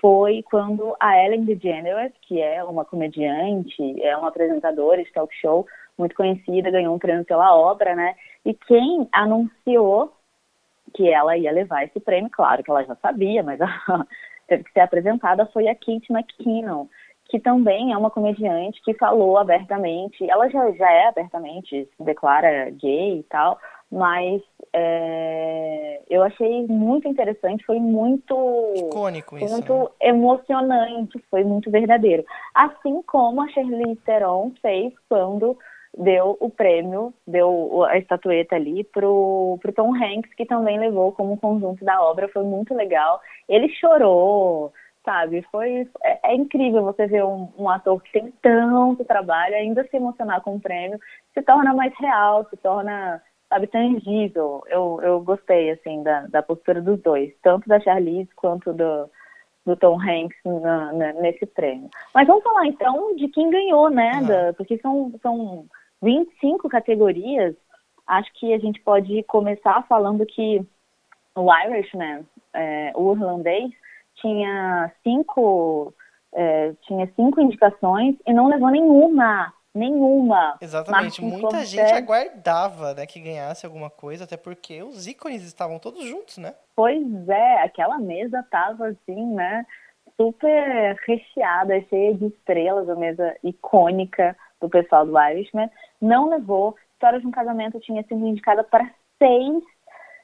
foi 0.05 0.43
quando 0.43 0.95
a 0.99 1.17
Ellen 1.17 1.45
DeGeneres, 1.45 2.13
que 2.21 2.39
é 2.39 2.63
uma 2.63 2.85
comediante, 2.85 3.99
é 4.03 4.15
uma 4.15 4.27
apresentadora 4.27 5.03
de 5.03 5.11
talk 5.11 5.33
show 5.41 5.65
muito 5.97 6.13
conhecida, 6.13 6.69
ganhou 6.69 6.93
um 6.93 6.99
prêmio 6.99 7.25
pela 7.25 7.55
obra, 7.57 7.95
né? 7.95 8.13
E 8.45 8.53
quem 8.53 9.09
anunciou 9.11 10.13
que 10.93 11.09
ela 11.09 11.35
ia 11.35 11.51
levar 11.51 11.85
esse 11.85 11.99
prêmio, 11.99 12.29
claro 12.31 12.63
que 12.63 12.69
ela 12.69 12.83
já 12.83 12.95
sabia, 12.97 13.41
mas 13.41 13.57
teve 14.47 14.65
que 14.65 14.73
ser 14.73 14.81
apresentada, 14.81 15.47
foi 15.47 15.67
a 15.67 15.73
Kate 15.73 16.13
McKinnon, 16.13 16.85
que 17.27 17.39
também 17.39 17.91
é 17.91 17.97
uma 17.97 18.11
comediante 18.11 18.79
que 18.83 18.93
falou 18.93 19.39
abertamente, 19.39 20.29
ela 20.29 20.47
já, 20.51 20.71
já 20.73 20.91
é 20.91 21.07
abertamente, 21.07 21.89
se 21.97 22.03
declara 22.03 22.69
gay 22.69 23.21
e 23.21 23.23
tal, 23.23 23.59
mas 23.91 24.41
é, 24.73 26.01
eu 26.09 26.23
achei 26.23 26.65
muito 26.67 27.07
interessante, 27.07 27.65
foi 27.65 27.79
muito 27.79 28.35
Icônico 28.75 29.37
isso. 29.37 29.53
muito 29.53 29.73
né? 29.73 29.89
emocionante, 30.01 31.23
foi 31.29 31.43
muito 31.43 31.71
verdadeiro. 31.71 32.25
Assim 32.53 33.01
como 33.03 33.41
a 33.41 33.47
Shirley 33.49 33.95
Theron 34.05 34.51
fez 34.61 34.93
quando 35.07 35.57
deu 35.97 36.35
o 36.39 36.49
prêmio, 36.49 37.13
deu 37.25 37.83
a 37.85 37.97
estatueta 37.97 38.55
ali 38.55 38.83
pro, 38.83 39.57
pro 39.61 39.73
Tom 39.73 39.95
Hanks, 39.95 40.33
que 40.35 40.45
também 40.45 40.77
levou 40.77 41.11
como 41.13 41.37
conjunto 41.37 41.85
da 41.85 42.01
obra, 42.01 42.27
foi 42.29 42.43
muito 42.43 42.73
legal. 42.73 43.21
Ele 43.47 43.69
chorou, 43.69 44.73
sabe? 45.05 45.45
Foi 45.51 45.87
é, 46.03 46.31
é 46.31 46.35
incrível 46.35 46.83
você 46.83 47.07
ver 47.07 47.23
um, 47.23 47.47
um, 47.57 47.69
ator 47.69 48.01
que 48.01 48.11
tem 48.11 48.33
tanto 48.41 49.05
trabalho 49.05 49.55
ainda 49.55 49.87
se 49.87 49.95
emocionar 49.95 50.41
com 50.41 50.55
o 50.55 50.59
prêmio, 50.59 50.99
se 51.33 51.41
torna 51.43 51.73
mais 51.73 51.93
real, 51.97 52.45
se 52.49 52.57
torna 52.57 53.21
sabe 53.49 53.67
tangível. 53.67 54.63
Eu, 54.67 54.99
eu 55.01 55.21
gostei 55.21 55.71
assim 55.71 56.03
da, 56.03 56.27
da 56.27 56.41
postura 56.43 56.81
dos 56.81 57.01
dois, 57.01 57.33
tanto 57.41 57.67
da 57.67 57.79
Charlize 57.79 58.29
quanto 58.35 58.73
do 58.73 59.09
do 59.65 59.75
Tom 59.75 59.99
Hanks 59.99 60.37
na, 60.45 60.93
na, 60.93 61.13
nesse 61.13 61.45
prêmio. 61.45 61.89
Mas 62.13 62.27
vamos 62.27 62.43
falar 62.43 62.67
então 62.67 63.15
de 63.15 63.27
quem 63.29 63.49
ganhou, 63.49 63.89
né? 63.89 64.11
Uhum. 64.21 64.27
Da, 64.27 64.53
porque 64.53 64.77
são, 64.77 65.11
são 65.21 65.65
25 66.01 66.69
categorias. 66.69 67.55
Acho 68.05 68.31
que 68.35 68.53
a 68.53 68.59
gente 68.59 68.79
pode 68.81 69.23
começar 69.23 69.83
falando 69.87 70.25
que 70.25 70.63
o 71.35 71.51
Irishman, 71.51 72.25
é, 72.53 72.93
o 72.95 73.13
irlandês, 73.13 73.71
tinha 74.15 74.91
cinco, 75.03 75.93
é, 76.33 76.73
tinha 76.83 77.11
cinco 77.15 77.41
indicações 77.41 78.15
e 78.25 78.33
não 78.33 78.47
levou 78.47 78.69
nenhuma. 78.69 79.51
Nenhuma. 79.75 80.57
Exatamente. 80.61 81.03
Martin 81.21 81.21
Muita 81.25 81.47
Scorsese- 81.49 81.75
gente 81.75 81.91
aguardava 81.93 82.93
né, 82.93 83.05
que 83.05 83.19
ganhasse 83.19 83.65
alguma 83.65 83.89
coisa, 83.89 84.23
até 84.23 84.37
porque 84.37 84.81
os 84.81 85.05
ícones 85.05 85.43
estavam 85.43 85.77
todos 85.77 86.05
juntos, 86.05 86.37
né? 86.37 86.55
Pois 86.73 87.27
é, 87.27 87.61
aquela 87.61 87.99
mesa 87.99 88.41
tava 88.49 88.87
assim, 88.87 89.33
né? 89.33 89.65
Super 90.15 90.95
recheada, 91.05 91.79
cheia 91.89 92.13
de 92.13 92.27
estrelas, 92.27 92.87
a 92.89 92.95
mesa 92.95 93.35
icônica 93.43 94.35
do 94.61 94.69
pessoal 94.69 95.05
do 95.05 95.19
Irishman. 95.19 95.69
Não 96.01 96.29
levou. 96.29 96.75
História 96.93 97.19
de 97.19 97.27
um 97.27 97.31
Casamento 97.31 97.77
tinha 97.81 98.01
sido 98.03 98.25
indicada 98.25 98.63
para 98.63 98.89
seis, 99.19 99.61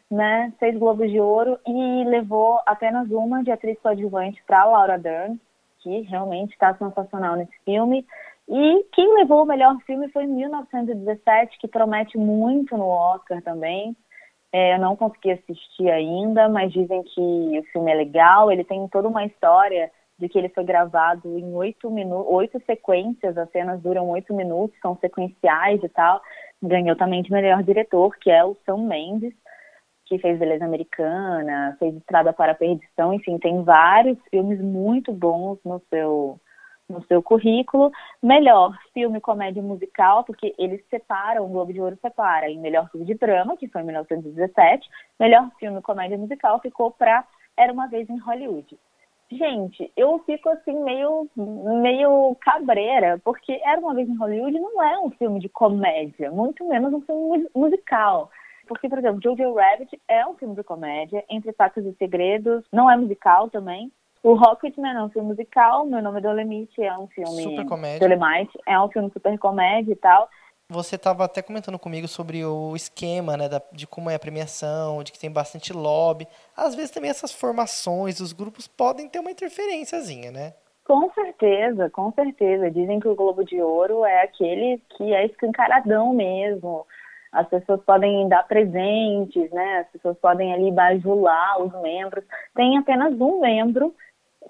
né? 0.10 0.54
Seis 0.60 0.78
Globos 0.80 1.12
de 1.12 1.20
Ouro 1.20 1.60
e 1.68 2.04
levou 2.06 2.58
apenas 2.66 3.10
uma 3.12 3.44
de 3.44 3.52
atriz 3.52 3.78
coadjuvante 3.82 4.42
para 4.48 4.64
Laura 4.64 4.98
Dern, 4.98 5.38
que 5.80 6.02
realmente 6.02 6.54
está 6.54 6.74
sensacional 6.78 7.36
nesse 7.36 7.58
filme. 7.66 8.06
E 8.54 8.84
quem 8.92 9.14
levou 9.14 9.44
o 9.44 9.46
melhor 9.46 9.78
filme 9.86 10.10
foi 10.10 10.28
1917, 10.28 11.58
que 11.58 11.70
promete 11.70 12.18
muito 12.18 12.76
no 12.76 12.86
Oscar 12.86 13.42
também. 13.42 13.96
É, 14.52 14.76
eu 14.76 14.80
não 14.80 14.94
consegui 14.98 15.32
assistir 15.32 15.90
ainda, 15.90 16.50
mas 16.50 16.74
dizem 16.74 17.02
que 17.02 17.60
o 17.60 17.64
filme 17.72 17.90
é 17.90 17.96
legal. 17.96 18.52
Ele 18.52 18.66
tem 18.66 18.86
toda 18.90 19.08
uma 19.08 19.24
história 19.24 19.90
de 20.20 20.28
que 20.28 20.38
ele 20.38 20.50
foi 20.50 20.66
gravado 20.66 21.38
em 21.40 21.54
oito 21.54 21.90
minutos, 21.90 22.28
oito 22.30 22.62
sequências. 22.66 23.38
As 23.38 23.50
cenas 23.52 23.82
duram 23.82 24.10
oito 24.10 24.34
minutos, 24.34 24.78
são 24.82 24.98
sequenciais 24.98 25.82
e 25.82 25.88
tal. 25.88 26.22
Ganhou 26.62 26.98
também 26.98 27.24
de 27.24 27.32
melhor 27.32 27.64
diretor, 27.64 28.18
que 28.18 28.30
é 28.30 28.44
o 28.44 28.58
Sam 28.66 28.80
Mendes, 28.80 29.34
que 30.06 30.20
fez 30.20 30.38
Beleza 30.38 30.66
Americana, 30.66 31.78
fez 31.80 31.96
Estrada 31.96 32.34
para 32.34 32.52
a 32.52 32.56
Perdição. 32.56 33.14
Enfim, 33.14 33.38
tem 33.38 33.64
vários 33.64 34.18
filmes 34.30 34.60
muito 34.60 35.14
bons 35.14 35.58
no 35.64 35.82
seu 35.90 36.38
no 36.92 37.04
seu 37.06 37.22
currículo. 37.24 37.92
Melhor 38.22 38.78
filme 38.94 39.20
comédia 39.20 39.62
musical, 39.64 40.24
porque 40.24 40.54
eles 40.58 40.84
separam, 40.90 41.46
o 41.46 41.50
Globo 41.50 41.74
de 41.74 41.82
Ouro 41.82 41.98
separa 42.02 42.50
em 42.50 42.60
melhor 42.60 42.90
filme 42.92 43.06
de 43.06 43.16
drama, 43.16 43.58
que 43.58 43.68
foi 43.68 43.82
em 43.82 43.86
1917, 43.86 44.90
melhor 45.20 45.50
filme 45.60 45.82
comédia 45.82 46.18
musical 46.18 46.60
ficou 46.60 46.92
para 46.92 47.26
Era 47.58 47.74
uma 47.74 47.88
vez 47.88 48.10
em 48.10 48.18
Hollywood. 48.20 48.78
Gente, 49.32 49.90
eu 49.96 50.20
fico 50.26 50.50
assim 50.50 50.78
meio 50.84 51.26
meio 51.38 52.36
cabreira, 52.42 53.20
porque 53.24 53.62
Era 53.64 53.80
uma 53.80 53.94
vez 53.96 54.10
em 54.10 54.18
Hollywood 54.18 54.60
não 54.60 54.84
é 54.84 55.00
um 55.00 55.10
filme 55.12 55.40
de 55.40 55.48
comédia, 55.48 56.30
muito 56.30 56.68
menos 56.68 56.94
um 56.94 57.02
filme 57.02 57.38
mu- 57.40 57.50
musical. 57.56 58.30
Porque, 58.68 58.88
por 58.88 59.00
exemplo, 59.00 59.22
Jojo 59.24 59.54
Rabbit 59.54 60.00
é 60.08 60.26
um 60.26 60.36
filme 60.36 60.56
de 60.56 60.64
comédia, 60.64 61.24
Entre 61.30 61.52
Fatos 61.54 61.86
e 61.86 61.94
Segredos 61.94 62.64
não 62.72 62.90
é 62.90 62.96
musical 62.98 63.50
também. 63.50 63.92
O 64.24 64.34
Rocketman 64.36 64.96
é 64.98 65.04
um 65.04 65.10
filme 65.10 65.30
musical, 65.30 65.86
Meu 65.86 66.02
Nome 66.02 66.20
é 66.20 66.22
Dolemite 66.22 66.82
é 66.84 66.96
um 66.98 67.08
filme... 67.08 67.44
Super 67.44 67.66
comédia. 67.66 68.00
Dolemite 68.08 68.58
é 68.68 68.80
um 68.80 68.90
filme 68.90 69.10
super 69.12 69.38
comédia 69.40 69.94
e 69.94 69.96
tal. 69.96 70.30
Você 70.70 70.96
estava 70.96 71.26
até 71.26 71.42
comentando 71.42 71.78
comigo 71.80 72.08
sobre 72.08 72.46
o 72.46 72.76
esquema, 72.76 73.36
né, 73.36 73.50
da- 73.50 73.62
de 73.74 73.86
como 73.86 74.10
é 74.10 74.16
a 74.16 74.20
premiação, 74.20 75.04
de 75.04 75.12
que 75.12 75.20
tem 75.20 75.30
bastante 75.32 75.74
lobby. 75.74 76.28
Às 76.56 76.76
vezes 76.76 76.92
também 76.92 77.10
essas 77.10 77.34
formações, 77.34 78.20
os 78.20 78.32
grupos 78.32 78.68
podem 78.68 79.10
ter 79.10 79.20
uma 79.20 79.32
interferênciazinha, 79.32 80.32
né? 80.32 80.54
Com 80.86 81.12
certeza, 81.14 81.90
com 81.90 82.12
certeza. 82.14 82.72
Dizem 82.72 83.00
que 83.00 83.08
o 83.08 83.16
Globo 83.16 83.44
de 83.44 83.62
Ouro 83.62 84.06
é 84.06 84.22
aquele 84.24 84.82
que 84.96 85.14
é 85.14 85.26
escancaradão 85.26 86.14
mesmo. 86.14 86.86
as 87.34 87.48
pessoas 87.48 87.80
podem 87.86 88.28
dar 88.28 88.46
presentes, 88.46 89.50
né? 89.52 89.80
As 89.80 89.88
pessoas 89.88 90.18
podem 90.18 90.54
ali 90.54 90.70
bajular 90.70 91.62
os 91.62 91.72
membros. 91.82 92.26
Tem 92.54 92.78
apenas 92.78 93.14
um 93.22 93.40
membro 93.40 93.96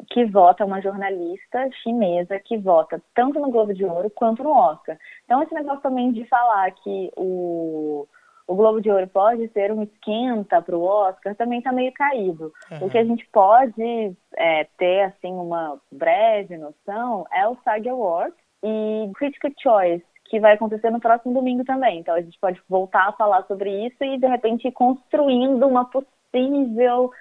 que 0.09 0.25
vota, 0.25 0.65
uma 0.65 0.81
jornalista 0.81 1.69
chinesa 1.83 2.39
que 2.39 2.57
vota 2.57 3.01
tanto 3.13 3.39
no 3.39 3.51
Globo 3.51 3.73
de 3.73 3.85
Ouro 3.85 4.09
quanto 4.09 4.43
no 4.43 4.51
Oscar. 4.51 4.97
Então, 5.25 5.41
esse 5.43 5.53
negócio 5.53 5.81
também 5.81 6.11
de 6.11 6.25
falar 6.25 6.71
que 6.71 7.11
o, 7.15 8.07
o 8.47 8.55
Globo 8.55 8.81
de 8.81 8.89
Ouro 8.89 9.07
pode 9.07 9.47
ser 9.49 9.71
um 9.71 9.83
esquenta 9.83 10.61
para 10.61 10.77
o 10.77 10.83
Oscar 10.83 11.35
também 11.35 11.59
está 11.59 11.71
meio 11.71 11.91
caído. 11.93 12.51
Uhum. 12.71 12.87
O 12.87 12.89
que 12.89 12.97
a 12.97 13.03
gente 13.03 13.27
pode 13.31 14.15
é, 14.35 14.63
ter, 14.77 15.01
assim, 15.01 15.33
uma 15.33 15.79
breve 15.91 16.57
noção 16.57 17.25
é 17.33 17.47
o 17.47 17.57
SAG 17.63 17.89
Awards 17.89 18.37
e 18.63 19.11
Critical 19.15 19.51
Choice, 19.61 20.05
que 20.25 20.39
vai 20.39 20.53
acontecer 20.53 20.89
no 20.89 20.99
próximo 20.99 21.33
domingo 21.33 21.63
também. 21.65 21.99
Então, 21.99 22.15
a 22.15 22.21
gente 22.21 22.39
pode 22.39 22.61
voltar 22.69 23.09
a 23.09 23.13
falar 23.13 23.43
sobre 23.43 23.87
isso 23.87 24.03
e, 24.03 24.17
de 24.17 24.27
repente, 24.27 24.67
ir 24.67 24.71
construindo 24.71 25.67
uma 25.67 25.85
possível 25.85 27.11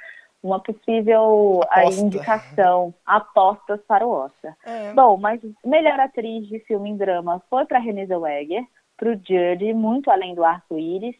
uma 0.42 0.60
possível 0.60 1.60
aí, 1.70 2.00
indicação, 2.00 2.94
apostas 3.04 3.80
para 3.86 4.06
o 4.06 4.10
Oscar. 4.10 4.56
É. 4.64 4.92
Bom, 4.94 5.16
mas 5.16 5.40
melhor 5.64 6.00
atriz 6.00 6.46
de 6.48 6.58
filme 6.60 6.90
em 6.90 6.96
drama 6.96 7.42
foi 7.50 7.64
para 7.66 7.78
Renée 7.78 8.06
Zellweger, 8.06 8.64
para 8.96 9.10
o 9.10 9.14
Judy, 9.14 9.72
muito 9.74 10.10
além 10.10 10.34
do 10.34 10.44
arco-íris, 10.44 11.16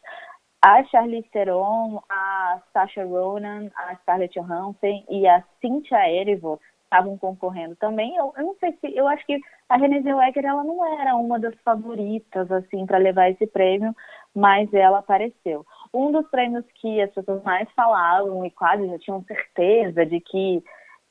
a 0.63 0.85
Charlize 0.85 1.29
Theron, 1.31 2.03
a 2.09 2.61
Sacha 2.73 3.05
Ronan, 3.05 3.71
a 3.75 3.97
Scarlett 3.97 4.39
Johansson 4.39 5.05
e 5.09 5.27
a 5.27 5.43
Cynthia 5.61 6.11
Erivo 6.11 6.61
estavam 6.85 7.17
concorrendo 7.17 7.77
também. 7.77 8.15
Eu, 8.17 8.35
eu, 8.37 8.45
não 8.45 8.57
sei 8.57 8.73
se, 8.73 8.95
eu 8.95 9.07
acho 9.07 9.25
que 9.25 9.41
a 9.69 9.77
Renée 9.77 10.03
Zellweger 10.03 10.45
ela 10.45 10.65
não 10.65 11.01
era 11.01 11.15
uma 11.15 11.39
das 11.39 11.55
favoritas 11.61 12.51
assim 12.51 12.85
para 12.85 12.99
levar 12.99 13.31
esse 13.31 13.47
prêmio, 13.47 13.95
mas 14.35 14.73
ela 14.75 14.99
apareceu. 14.99 15.65
Um 15.93 16.13
dos 16.13 16.29
prêmios 16.29 16.65
que 16.75 17.01
as 17.01 17.11
pessoas 17.13 17.43
mais 17.43 17.69
falavam 17.73 18.45
e 18.45 18.51
quase 18.51 18.87
já 18.87 18.99
tinham 18.99 19.25
certeza 19.25 20.07
de 20.07 20.21
que 20.21 20.63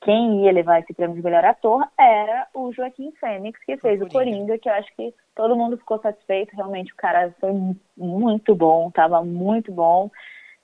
quem 0.02 0.46
ia 0.46 0.52
levar 0.52 0.80
esse 0.80 0.94
prêmio 0.94 1.18
de 1.18 1.22
melhor 1.22 1.44
ator 1.44 1.86
era 1.98 2.48
o 2.54 2.72
Joaquim 2.72 3.12
Fênix, 3.20 3.60
que 3.66 3.76
fez 3.78 4.02
o 4.02 4.08
Coringa, 4.08 4.58
que 4.58 4.70
eu 4.70 4.74
acho 4.74 4.90
que 4.96 5.14
todo 5.36 5.56
mundo 5.56 5.78
ficou 5.78 6.00
satisfeito. 6.00 6.56
Realmente, 6.56 6.94
o 6.94 6.96
cara 6.96 7.36
foi 7.40 7.52
muito 7.98 8.56
bom, 8.56 8.88
estava 8.88 9.22
muito 9.24 9.72
bom. 9.74 10.10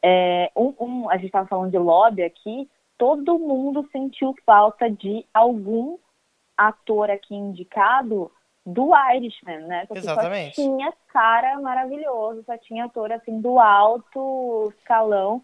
É, 0.02 0.50
um, 0.56 0.74
um, 0.80 1.10
a 1.10 1.16
gente 1.16 1.26
estava 1.26 1.48
falando 1.48 1.72
de 1.72 1.78
lobby 1.78 2.24
aqui, 2.24 2.70
todo 2.98 3.38
mundo 3.38 3.88
sentiu 3.92 4.34
falta 4.46 4.90
de 4.90 5.26
algum 5.34 5.98
ator 6.56 7.10
aqui 7.10 7.36
indicado 7.36 8.32
do 8.66 8.92
Irishman, 9.14 9.68
né? 9.68 9.86
Porque 9.88 10.00
Exatamente. 10.00 10.56
só 10.56 10.62
tinha 10.62 10.94
cara 11.10 11.60
maravilhoso, 11.60 12.44
só 12.46 12.58
tinha 12.58 12.86
ator 12.86 13.12
assim 13.12 13.40
do 13.40 13.60
alto 13.60 14.74
escalão. 14.78 15.42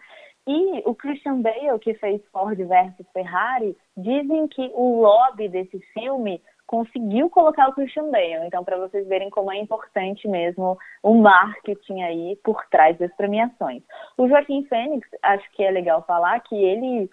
E 0.47 0.81
o 0.85 0.95
Christian 0.95 1.41
Bale, 1.41 1.79
que 1.79 1.93
fez 1.95 2.19
Ford 2.31 2.57
versus 2.57 3.05
Ferrari, 3.13 3.77
dizem 3.95 4.47
que 4.47 4.71
o 4.73 5.01
lobby 5.01 5.47
desse 5.47 5.79
filme 5.93 6.41
conseguiu 6.65 7.29
colocar 7.29 7.67
o 7.67 7.73
Christian 7.73 8.09
Bale. 8.09 8.47
Então, 8.47 8.63
para 8.63 8.77
vocês 8.77 9.07
verem 9.07 9.29
como 9.29 9.51
é 9.51 9.57
importante 9.57 10.27
mesmo 10.27 10.77
o 11.03 11.13
marketing 11.15 12.01
aí 12.01 12.39
por 12.43 12.65
trás 12.71 12.97
das 12.97 13.13
premiações. 13.15 13.83
O 14.17 14.27
Joaquim 14.27 14.63
Fênix, 14.63 15.07
acho 15.21 15.51
que 15.51 15.63
é 15.63 15.69
legal 15.69 16.01
falar 16.07 16.39
que 16.39 16.55
ele 16.55 17.09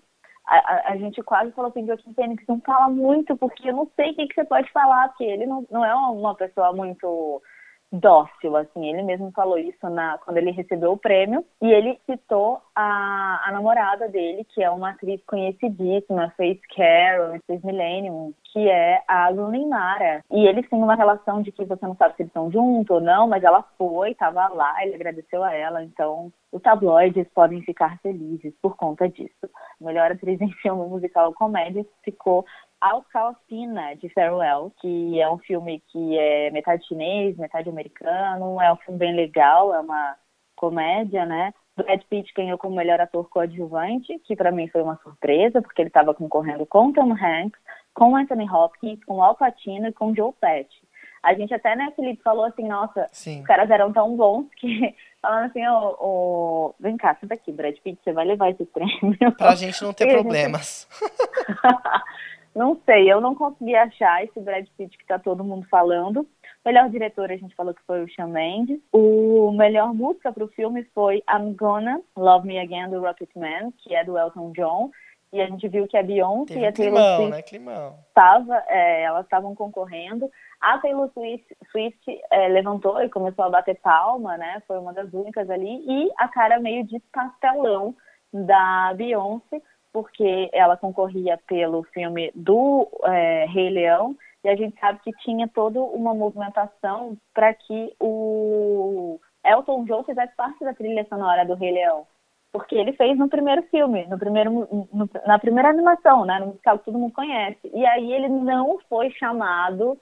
a, 0.57 0.93
a, 0.93 0.97
gente 0.97 1.23
quase 1.23 1.53
falou 1.53 1.71
assim, 1.71 1.87
Joaquim 1.87 2.15
Fênix, 2.15 2.43
não 2.49 2.61
fala 2.61 2.89
muito, 2.89 3.37
porque 3.37 3.69
eu 3.69 3.77
não 3.77 3.91
sei 3.95 4.11
o 4.11 4.15
que, 4.15 4.29
que 4.29 4.35
você 4.35 4.45
pode 4.45 4.71
falar, 4.73 5.09
porque 5.09 5.25
ele 5.25 5.47
não, 5.47 5.67
não 5.71 5.85
é 5.85 5.95
uma 5.95 6.35
pessoa 6.35 6.73
muito 6.73 7.43
dócil, 7.91 8.57
assim, 8.57 8.87
ele 8.87 9.03
mesmo 9.03 9.33
falou 9.33 9.59
isso 9.59 9.89
na, 9.89 10.19
quando 10.19 10.37
ele 10.37 10.51
recebeu 10.51 10.93
o 10.93 10.99
prêmio, 10.99 11.45
e 11.61 11.71
ele 11.71 11.99
citou 12.07 12.61
a, 12.75 13.49
a 13.49 13.53
namorada 13.53 14.09
dele, 14.09 14.45
que 14.45 14.63
é 14.63 14.71
uma 14.71 14.91
atriz 14.91 15.21
conhecidíssima, 15.27 16.33
fez 16.37 16.59
Carol, 16.75 17.39
fez 17.47 17.63
Millennium, 17.63 18.35
que 18.53 18.69
é 18.69 19.03
a 19.09 19.29
Rooney 19.31 19.67
Mara. 19.67 20.23
E 20.31 20.47
eles 20.47 20.69
têm 20.69 20.83
uma 20.83 20.95
relação 20.95 21.43
de 21.43 21.53
que 21.53 21.65
você 21.65 21.87
não 21.87 21.97
sabe 21.97 22.17
se 22.17 22.23
eles 22.23 22.31
estão 22.31 22.51
juntos 22.51 22.91
ou 22.91 23.01
não, 23.01 23.27
mas 23.29 23.43
ela 23.43 23.63
foi, 23.77 24.11
estava 24.11 24.49
lá, 24.49 24.85
ele 24.85 24.95
agradeceu 24.95 25.43
a 25.43 25.55
ela, 25.55 25.83
então 25.83 26.33
os 26.51 26.63
tabloides 26.63 27.27
podem 27.35 27.63
ficar 27.63 27.99
felizes 28.01 28.55
por 28.63 28.77
conta 28.77 29.09
disso. 29.09 29.49
Melhor 29.81 30.11
atriz 30.11 30.41
em 30.41 30.51
filme 30.53 30.87
musical 30.89 31.29
ou 31.29 31.35
comédia 31.35 31.85
ficou 32.03 32.45
Alcalcina, 32.81 33.95
de 33.97 34.09
Farewell, 34.11 34.73
que 34.81 35.21
é 35.21 35.31
um 35.31 35.39
filme 35.39 35.83
que 35.89 36.19
é 36.19 36.51
metade 36.51 36.87
chinês, 36.87 37.37
metade 37.37 37.69
americano, 37.69 38.61
é 38.61 38.73
um 38.73 38.77
filme 38.77 38.99
bem 38.99 39.15
legal, 39.15 39.75
é 39.75 39.81
uma 39.81 40.17
comédia, 40.55 41.25
né? 41.27 41.53
Brad 41.77 42.01
Pitt 42.11 42.33
ganhou 42.35 42.59
como 42.59 42.77
melhor 42.77 43.01
ator 43.01 43.29
coadjuvante, 43.29 44.19
que 44.25 44.35
para 44.35 44.51
mim 44.51 44.69
foi 44.69 44.83
uma 44.83 44.99
surpresa, 45.03 45.63
porque 45.63 45.81
ele 45.81 45.89
estava 45.89 46.13
concorrendo 46.13 46.67
com 46.67 46.93
Tom 46.93 47.13
Hanks, 47.13 47.61
com 47.95 48.17
Anthony 48.17 48.51
Hopkins, 48.51 49.03
com 49.05 49.23
Al 49.23 49.37
Pacino 49.37 49.89
e 49.89 49.93
com 49.93 50.15
Joe 50.15 50.33
Pesci. 50.41 50.89
A 51.23 51.35
gente 51.35 51.53
até, 51.53 51.75
né, 51.75 51.93
Felipe, 51.97 52.23
falou 52.23 52.45
assim, 52.45 52.67
nossa, 52.67 53.07
Sim. 53.13 53.41
os 53.41 53.47
caras 53.47 53.71
eram 53.71 53.93
tão 53.93 54.17
bons 54.17 54.47
que 54.57 54.95
falando 55.21 55.47
assim, 55.47 55.67
ô, 55.67 55.97
ô, 56.01 56.75
vem 56.79 56.97
cá, 56.97 57.17
senta 57.21 57.35
aqui, 57.35 57.53
Brad 57.53 57.77
Pitt, 57.83 58.01
você 58.03 58.13
vai 58.13 58.25
levar 58.25 58.51
esse 58.51 58.65
prêmio. 58.73 59.17
Pra 59.37 59.55
gente 59.55 59.83
não 59.83 59.93
ter 59.93 60.13
problemas. 60.13 60.89
Não 62.59 62.77
sei, 62.85 63.09
eu 63.11 63.21
não 63.21 63.37
consegui 63.37 63.77
achar 63.77 64.25
esse 64.25 64.41
Brad 64.41 64.67
Pitt 64.77 64.99
que 64.99 65.07
tá 65.07 65.17
todo 65.17 65.45
mundo 65.45 65.65
falando. 65.71 66.27
Melhor 66.67 66.91
diretor, 66.91 67.31
a 67.31 67.37
gente 67.37 67.55
falou 67.55 67.73
que 67.73 67.85
foi 67.87 68.03
o 68.03 68.09
Shawn 68.09 68.31
Mendes. 68.31 68.81
O 68.91 69.53
melhor 69.53 69.95
música 69.95 70.33
pro 70.33 70.49
filme 70.49 70.83
foi 70.93 71.23
I'm 71.33 71.55
Gonna 71.55 72.01
Love 72.17 72.49
Me 72.49 72.59
Again, 72.59 72.91
do 72.91 73.01
Rocketman, 73.01 73.73
que 73.79 73.95
é 73.95 74.03
do 74.03 74.19
Elton 74.19 74.51
John. 74.51 74.91
E 75.33 75.41
a 75.41 75.47
gente 75.47 75.69
viu 75.69 75.87
que 75.87 75.97
a 75.97 76.03
Beyoncé 76.03 76.55
Teve 76.55 76.61
e 76.61 76.67
a 76.67 76.73
Taylor 76.73 76.95
climão, 76.95 77.17
Swift 77.17 77.37
né? 77.37 77.43
climão. 77.43 77.99
Tava, 78.13 78.65
é, 78.67 79.03
elas 79.03 79.23
estavam 79.23 79.55
concorrendo. 79.55 80.29
A 80.61 80.79
Taylor 80.79 81.09
Swift, 81.13 81.57
Swift 81.71 82.21
é, 82.29 82.49
levantou 82.49 83.01
e 83.01 83.09
começou 83.09 83.45
a 83.45 83.51
bater 83.51 83.77
palma, 83.77 84.37
né? 84.37 84.61
Foi 84.67 84.81
uma 84.81 84.93
das 84.93 85.13
únicas 85.13 85.49
ali. 85.49 85.85
E 85.87 86.11
a 86.19 86.27
cara 86.27 86.59
meio 86.59 86.85
de 86.85 86.99
pastelão 87.13 87.95
da 88.33 88.93
Beyoncé 88.97 89.63
porque 89.99 90.49
ela 90.53 90.77
concorria 90.77 91.37
pelo 91.49 91.83
filme 91.93 92.31
do 92.37 92.89
é, 93.03 93.47
Rei 93.47 93.69
Leão, 93.69 94.15
e 94.45 94.49
a 94.49 94.55
gente 94.55 94.79
sabe 94.79 95.01
que 95.03 95.11
tinha 95.25 95.49
toda 95.49 95.81
uma 95.81 96.15
movimentação 96.15 97.17
para 97.35 97.53
que 97.53 97.93
o 97.99 99.19
Elton 99.45 99.85
John 99.87 100.05
fizesse 100.05 100.37
parte 100.37 100.63
da 100.63 100.73
trilha 100.73 101.05
sonora 101.09 101.45
do 101.45 101.55
Rei 101.55 101.73
Leão. 101.73 102.07
Porque 102.53 102.77
ele 102.77 102.93
fez 102.93 103.19
no 103.19 103.29
primeiro 103.29 103.63
filme, 103.65 104.07
no 104.07 104.17
primeiro, 104.17 104.53
no, 104.53 105.11
na 105.27 105.37
primeira 105.37 105.69
animação, 105.69 106.25
né, 106.25 106.39
no 106.39 106.47
musical 106.47 106.79
que 106.79 106.85
todo 106.85 106.99
mundo 106.99 107.13
conhece. 107.13 107.69
E 107.75 107.85
aí 107.85 108.13
ele 108.13 108.29
não 108.29 108.79
foi 108.89 109.11
chamado 109.11 109.99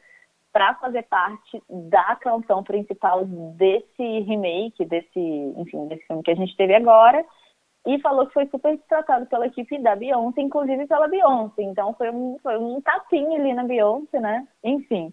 para 0.52 0.74
fazer 0.74 1.04
parte 1.04 1.62
da 1.70 2.16
canção 2.16 2.62
principal 2.62 3.24
desse 3.24 4.20
remake, 4.20 4.84
desse, 4.84 5.20
enfim, 5.56 5.86
desse 5.88 6.06
filme 6.06 6.22
que 6.22 6.30
a 6.30 6.36
gente 6.36 6.54
teve 6.54 6.74
agora 6.74 7.24
e 7.86 8.00
falou 8.00 8.26
que 8.26 8.34
foi 8.34 8.46
super 8.46 8.76
tratado 8.88 9.26
pela 9.26 9.46
equipe 9.46 9.78
da 9.78 9.94
Beyoncé, 9.94 10.40
inclusive 10.40 10.86
pela 10.86 11.06
Beyoncé. 11.06 11.62
Então 11.62 11.94
foi 11.94 12.10
um, 12.10 12.36
foi 12.42 12.58
um 12.58 12.80
tapinha 12.80 13.38
ali 13.38 13.54
na 13.54 13.64
Beyoncé, 13.64 14.18
né? 14.20 14.46
Enfim. 14.64 15.12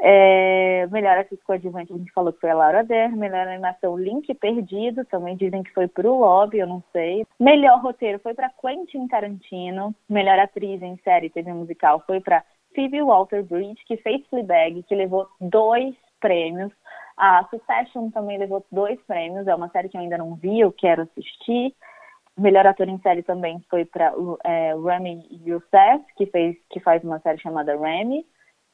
É, 0.00 0.88
melhor 0.90 1.18
atriz 1.18 1.40
coadjuvante, 1.44 1.92
a 1.92 1.96
gente 1.96 2.12
falou 2.12 2.32
que 2.32 2.40
foi 2.40 2.50
a 2.50 2.54
Laura 2.54 2.82
Dern. 2.82 3.16
Melhor 3.16 3.46
animação, 3.46 3.96
Link 3.96 4.32
Perdido. 4.34 5.04
Também 5.04 5.36
dizem 5.36 5.62
que 5.62 5.72
foi 5.72 5.86
pro 5.86 6.18
Lobby, 6.18 6.58
eu 6.58 6.66
não 6.66 6.82
sei. 6.92 7.26
Melhor 7.38 7.80
roteiro 7.80 8.18
foi 8.18 8.32
para 8.34 8.50
Quentin 8.60 9.06
Tarantino. 9.06 9.94
Melhor 10.08 10.38
atriz 10.38 10.82
em 10.82 10.96
série 11.04 11.28
TV 11.28 11.52
musical 11.52 12.02
foi 12.06 12.20
para 12.20 12.42
Phoebe 12.74 13.02
Walter-Bridge, 13.02 13.84
que 13.86 13.98
fez 13.98 14.26
Fleabag, 14.28 14.82
que 14.84 14.94
levou 14.94 15.28
dois 15.40 15.94
prêmios. 16.20 16.72
A 17.16 17.46
Succession 17.48 18.10
também 18.10 18.38
levou 18.38 18.64
dois 18.72 19.00
prêmios. 19.02 19.46
É 19.46 19.54
uma 19.54 19.68
série 19.68 19.88
que 19.88 19.96
eu 19.96 20.00
ainda 20.00 20.18
não 20.18 20.34
vi, 20.34 20.60
eu 20.60 20.72
quero 20.72 21.02
assistir. 21.02 21.74
Melhor 22.36 22.66
ator 22.66 22.88
em 22.88 22.98
série 22.98 23.22
também 23.22 23.62
foi 23.70 23.84
para 23.84 24.12
é, 24.44 24.74
Rami 24.74 25.24
Youssef, 25.46 26.04
que, 26.16 26.26
fez, 26.26 26.56
que 26.68 26.80
faz 26.80 27.02
uma 27.04 27.20
série 27.20 27.40
chamada 27.40 27.76
Rami, 27.76 28.26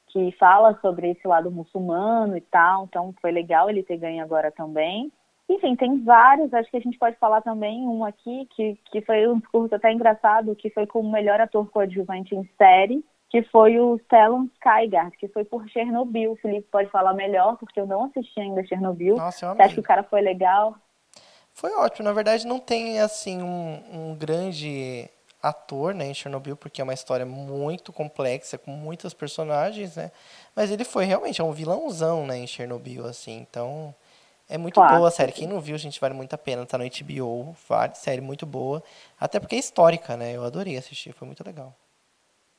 que 0.09 0.33
fala 0.33 0.79
sobre 0.81 1.11
esse 1.11 1.27
lado 1.27 1.51
muçulmano 1.51 2.37
e 2.37 2.41
tal, 2.41 2.85
então 2.85 3.15
foi 3.21 3.31
legal 3.31 3.69
ele 3.69 3.83
ter 3.83 3.99
ganho 3.99 4.23
agora 4.23 4.51
também. 4.51 5.13
Enfim, 5.49 5.75
tem 5.75 6.03
vários, 6.05 6.55
acho 6.55 6.71
que 6.71 6.77
a 6.77 6.81
gente 6.81 6.99
pode 6.99 7.17
falar 7.17 7.43
também 7.43 7.87
um 7.87 8.05
aqui, 8.05 8.47
que, 8.55 8.79
que 8.91 9.01
foi 9.03 9.27
um 9.29 9.39
discurso 9.39 9.75
até 9.75 9.93
engraçado, 9.93 10.55
que 10.55 10.71
foi 10.71 10.87
como 10.87 11.11
melhor 11.11 11.41
ator 11.41 11.69
coadjuvante 11.71 12.35
em 12.35 12.49
série, 12.57 13.05
que 13.29 13.43
foi 13.43 13.79
o 13.79 13.99
Stellan 14.05 14.49
Skarsgård, 14.57 15.13
que 15.19 15.29
foi 15.29 15.45
por 15.45 15.69
Chernobyl. 15.69 16.33
O 16.33 16.37
Felipe 16.37 16.69
pode 16.71 16.89
falar 16.91 17.15
melhor, 17.15 17.57
porque 17.59 17.81
eu 17.81 17.87
não 17.87 18.05
assisti 18.05 18.41
ainda 18.41 18.65
Chernobyl. 18.65 19.17
Nossa, 19.17 19.47
eu 19.47 19.55
Você 19.55 19.63
acha 19.63 19.75
que 19.75 19.81
o 19.81 19.85
cara 19.85 20.03
foi 20.03 20.21
legal? 20.21 20.77
Foi 21.61 21.75
ótimo. 21.75 22.05
Na 22.07 22.13
verdade, 22.15 22.47
não 22.47 22.59
tem 22.59 23.01
assim 23.01 23.43
um, 23.43 23.83
um 23.93 24.15
grande 24.17 25.11
ator 25.43 25.93
né, 25.95 26.07
em 26.07 26.15
Chernobyl, 26.15 26.57
porque 26.57 26.81
é 26.81 26.85
uma 26.85 26.95
história 26.95 27.27
muito 27.27 27.93
complexa, 27.93 28.57
com 28.57 28.71
muitos 28.71 29.13
personagens, 29.13 29.97
né? 29.97 30.11
Mas 30.57 30.71
ele 30.71 30.85
foi 30.85 31.05
realmente 31.05 31.39
é 31.41 31.45
um 31.45 31.53
vilãozão 31.53 32.27
né, 32.27 32.39
em 32.39 32.47
Chernobyl, 32.47 33.05
assim. 33.07 33.39
Então, 33.51 33.95
É 34.49 34.59
muito 34.59 34.81
boa 34.97 35.09
a 35.09 35.11
série. 35.11 35.33
Quem 35.33 35.47
não 35.49 35.61
viu, 35.61 35.77
gente, 35.79 36.01
vale 36.01 36.15
muito 36.15 36.35
a 36.35 36.39
pena. 36.39 36.65
Tá 36.67 36.79
no 36.79 36.85
HBO, 36.85 37.55
vale, 37.69 37.95
série 37.95 38.21
muito 38.23 38.47
boa. 38.47 38.83
Até 39.19 39.39
porque 39.39 39.57
é 39.57 39.59
histórica, 39.59 40.17
né? 40.17 40.33
Eu 40.37 40.45
adorei 40.45 40.77
assistir, 40.79 41.13
foi 41.13 41.27
muito 41.27 41.45
legal. 41.47 41.75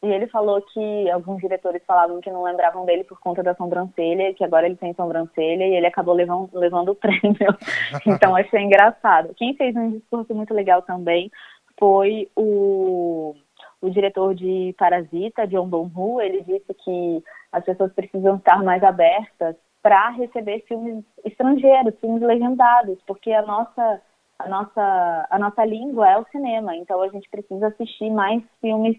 E 0.03 0.07
ele 0.07 0.27
falou 0.27 0.59
que 0.61 1.09
alguns 1.11 1.39
diretores 1.39 1.83
falavam 1.85 2.21
que 2.21 2.31
não 2.31 2.41
lembravam 2.43 2.85
dele 2.85 3.03
por 3.03 3.19
conta 3.19 3.43
da 3.43 3.53
sobrancelha, 3.53 4.33
que 4.33 4.43
agora 4.43 4.65
ele 4.65 4.75
tem 4.75 4.93
sobrancelha 4.95 5.63
e 5.67 5.75
ele 5.75 5.85
acabou 5.85 6.15
levando, 6.15 6.49
levando 6.53 6.89
o 6.89 6.95
prêmio. 6.97 7.37
então 8.07 8.35
achei 8.35 8.61
engraçado. 8.61 9.33
Quem 9.35 9.55
fez 9.55 9.75
um 9.75 9.91
discurso 9.91 10.33
muito 10.33 10.53
legal 10.53 10.81
também 10.81 11.29
foi 11.79 12.29
o, 12.35 13.35
o 13.79 13.89
diretor 13.91 14.33
de 14.33 14.73
Parasita, 14.77 15.47
John 15.47 15.67
Bong-ho. 15.67 16.19
Ele 16.19 16.41
disse 16.41 16.73
que 16.73 17.23
as 17.51 17.63
pessoas 17.63 17.93
precisam 17.93 18.37
estar 18.37 18.63
mais 18.63 18.83
abertas 18.83 19.55
para 19.83 20.09
receber 20.09 20.63
filmes 20.67 21.03
estrangeiros, 21.25 21.99
filmes 21.99 22.21
legendados, 22.21 22.97
porque 23.05 23.31
a 23.31 23.41
nossa 23.41 24.01
a 24.39 24.49
nossa 24.49 25.27
a 25.29 25.39
nossa 25.39 25.65
língua 25.65 26.09
é 26.09 26.17
o 26.17 26.25
cinema, 26.31 26.75
então 26.75 27.01
a 27.01 27.07
gente 27.09 27.29
precisa 27.29 27.67
assistir 27.67 28.09
mais 28.09 28.43
filmes 28.59 28.97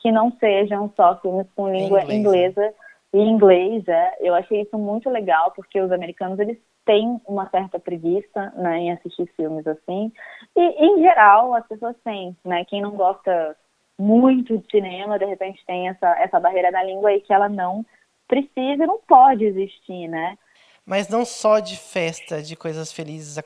que 0.00 0.10
não 0.10 0.32
sejam 0.38 0.92
só 0.96 1.18
filmes 1.20 1.46
com 1.54 1.70
língua 1.70 2.02
inglês, 2.02 2.18
inglesa 2.18 2.74
e 3.12 3.18
inglês. 3.18 3.86
É. 3.86 4.16
Eu 4.20 4.34
achei 4.34 4.62
isso 4.62 4.76
muito 4.78 5.08
legal 5.08 5.52
porque 5.52 5.80
os 5.80 5.92
americanos 5.92 6.38
eles 6.38 6.58
têm 6.84 7.20
uma 7.26 7.48
certa 7.50 7.78
preguiça 7.78 8.52
né, 8.56 8.78
em 8.78 8.92
assistir 8.92 9.26
filmes 9.36 9.66
assim 9.66 10.10
e 10.56 10.60
em 10.60 11.00
geral 11.00 11.54
as 11.54 11.66
pessoas 11.66 11.94
têm, 12.02 12.36
né? 12.44 12.64
Quem 12.64 12.80
não 12.80 12.92
gosta 12.92 13.56
muito 13.98 14.56
de 14.56 14.70
cinema 14.70 15.18
de 15.18 15.26
repente 15.26 15.62
tem 15.66 15.88
essa 15.88 16.08
essa 16.18 16.40
barreira 16.40 16.72
da 16.72 16.82
língua 16.82 17.12
e 17.12 17.20
que 17.20 17.32
ela 17.32 17.48
não 17.48 17.84
precisa 18.26 18.84
e 18.84 18.86
não 18.86 18.98
pode 19.06 19.44
existir, 19.44 20.08
né? 20.08 20.38
Mas 20.86 21.08
não 21.08 21.24
só 21.24 21.58
de 21.58 21.76
festa, 21.76 22.42
de 22.42 22.56
coisas 22.56 22.92
felizes 22.92 23.36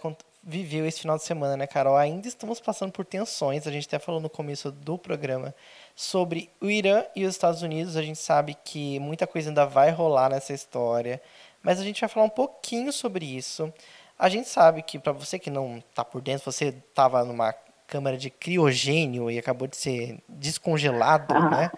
viveu 0.46 0.86
esse 0.86 1.00
final 1.00 1.16
de 1.16 1.24
semana, 1.24 1.56
né, 1.56 1.66
Carol? 1.66 1.96
Ainda 1.96 2.28
estamos 2.28 2.60
passando 2.60 2.92
por 2.92 3.04
tensões. 3.04 3.66
A 3.66 3.70
gente 3.70 3.86
até 3.86 3.98
falou 3.98 4.20
no 4.20 4.28
começo 4.28 4.70
do 4.70 4.98
programa 4.98 5.54
sobre 5.94 6.50
o 6.60 6.68
Irã 6.68 7.04
e 7.14 7.24
os 7.24 7.34
Estados 7.34 7.62
Unidos. 7.62 7.96
A 7.96 8.02
gente 8.02 8.18
sabe 8.18 8.56
que 8.64 8.98
muita 8.98 9.26
coisa 9.26 9.50
ainda 9.50 9.66
vai 9.66 9.90
rolar 9.90 10.28
nessa 10.28 10.52
história, 10.52 11.20
mas 11.62 11.80
a 11.80 11.84
gente 11.84 12.00
vai 12.00 12.08
falar 12.08 12.26
um 12.26 12.30
pouquinho 12.30 12.92
sobre 12.92 13.24
isso. 13.24 13.72
A 14.18 14.28
gente 14.28 14.48
sabe 14.48 14.82
que, 14.82 14.98
para 14.98 15.12
você 15.12 15.38
que 15.38 15.50
não 15.50 15.78
está 15.78 16.04
por 16.04 16.20
dentro, 16.20 16.50
você 16.50 16.66
estava 16.66 17.24
numa 17.24 17.52
câmara 17.86 18.16
de 18.16 18.30
criogênio 18.30 19.30
e 19.30 19.38
acabou 19.38 19.68
de 19.68 19.76
ser 19.76 20.18
descongelado, 20.28 21.34
né? 21.50 21.70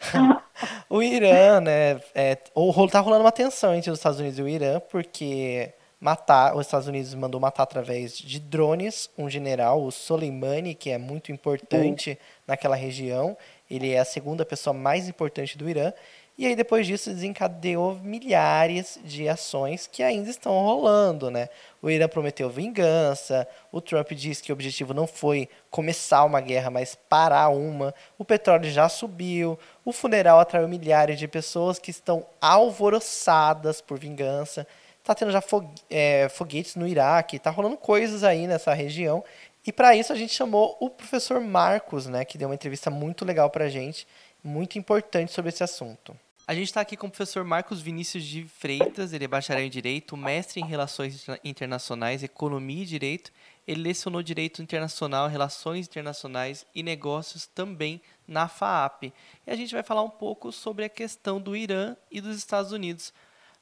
o 0.88 1.02
Irã, 1.02 1.60
né? 1.60 2.00
É, 2.14 2.38
ou 2.54 2.88
tá 2.88 3.00
rolando 3.00 3.24
uma 3.24 3.32
tensão 3.32 3.74
entre 3.74 3.90
os 3.90 3.98
Estados 3.98 4.18
Unidos 4.18 4.38
e 4.38 4.42
o 4.42 4.48
Irã, 4.48 4.80
porque 4.80 5.72
matar, 6.00 6.54
os 6.54 6.66
Estados 6.66 6.86
Unidos 6.86 7.14
mandou 7.14 7.40
matar 7.40 7.62
através 7.62 8.18
de 8.18 8.38
drones 8.38 9.08
um 9.16 9.30
general, 9.30 9.82
o 9.82 9.90
Soleimani, 9.90 10.74
que 10.74 10.90
é 10.90 10.98
muito 10.98 11.32
importante 11.32 12.18
naquela 12.46 12.76
região. 12.76 13.36
Ele 13.74 13.92
é 13.92 13.98
a 13.98 14.04
segunda 14.04 14.44
pessoa 14.44 14.74
mais 14.74 15.08
importante 15.08 15.56
do 15.58 15.68
Irã. 15.68 15.92
E 16.36 16.46
aí 16.46 16.56
depois 16.56 16.84
disso 16.84 17.10
desencadeou 17.10 17.94
milhares 18.02 18.98
de 19.04 19.28
ações 19.28 19.86
que 19.86 20.02
ainda 20.02 20.28
estão 20.28 20.52
rolando, 20.52 21.30
né? 21.30 21.48
O 21.80 21.88
Irã 21.88 22.08
prometeu 22.08 22.50
vingança, 22.50 23.46
o 23.70 23.80
Trump 23.80 24.10
disse 24.12 24.42
que 24.42 24.50
o 24.50 24.54
objetivo 24.54 24.92
não 24.92 25.06
foi 25.06 25.48
começar 25.70 26.24
uma 26.24 26.40
guerra, 26.40 26.70
mas 26.70 26.96
parar 27.08 27.50
uma. 27.50 27.94
O 28.18 28.24
petróleo 28.24 28.68
já 28.68 28.88
subiu, 28.88 29.56
o 29.84 29.92
funeral 29.92 30.40
atraiu 30.40 30.66
milhares 30.66 31.20
de 31.20 31.28
pessoas 31.28 31.78
que 31.78 31.92
estão 31.92 32.26
alvoroçadas 32.40 33.80
por 33.80 33.96
vingança. 33.96 34.66
Tá 35.04 35.14
tendo 35.14 35.30
já 35.30 35.42
é, 35.88 36.28
foguetes 36.30 36.74
no 36.74 36.88
Iraque, 36.88 37.38
tá 37.38 37.50
rolando 37.50 37.76
coisas 37.76 38.24
aí 38.24 38.48
nessa 38.48 38.74
região. 38.74 39.22
E 39.66 39.72
para 39.72 39.96
isso 39.96 40.12
a 40.12 40.16
gente 40.16 40.34
chamou 40.34 40.76
o 40.80 40.90
professor 40.90 41.40
Marcos, 41.40 42.06
né, 42.06 42.24
que 42.24 42.36
deu 42.36 42.48
uma 42.48 42.54
entrevista 42.54 42.90
muito 42.90 43.24
legal 43.24 43.48
pra 43.48 43.68
gente, 43.68 44.06
muito 44.42 44.78
importante 44.78 45.32
sobre 45.32 45.48
esse 45.48 45.64
assunto. 45.64 46.14
A 46.46 46.54
gente 46.54 46.66
está 46.66 46.82
aqui 46.82 46.94
com 46.94 47.06
o 47.06 47.10
professor 47.10 47.42
Marcos 47.42 47.80
Vinícius 47.80 48.22
de 48.22 48.44
Freitas, 48.44 49.14
ele 49.14 49.24
é 49.24 49.28
bacharel 49.28 49.64
em 49.64 49.70
Direito, 49.70 50.14
mestre 50.14 50.60
em 50.60 50.66
Relações 50.66 51.24
Internacionais, 51.42 52.22
Economia 52.22 52.82
e 52.82 52.86
Direito. 52.86 53.32
Ele 53.66 53.80
lecionou 53.80 54.22
Direito 54.22 54.60
Internacional, 54.60 55.26
Relações 55.26 55.86
Internacionais 55.86 56.66
e 56.74 56.82
Negócios 56.82 57.46
também 57.46 57.98
na 58.28 58.46
FAAP. 58.46 59.04
E 59.04 59.50
a 59.50 59.56
gente 59.56 59.72
vai 59.72 59.82
falar 59.82 60.02
um 60.02 60.10
pouco 60.10 60.52
sobre 60.52 60.84
a 60.84 60.88
questão 60.90 61.40
do 61.40 61.56
Irã 61.56 61.96
e 62.10 62.20
dos 62.20 62.36
Estados 62.36 62.72
Unidos. 62.72 63.14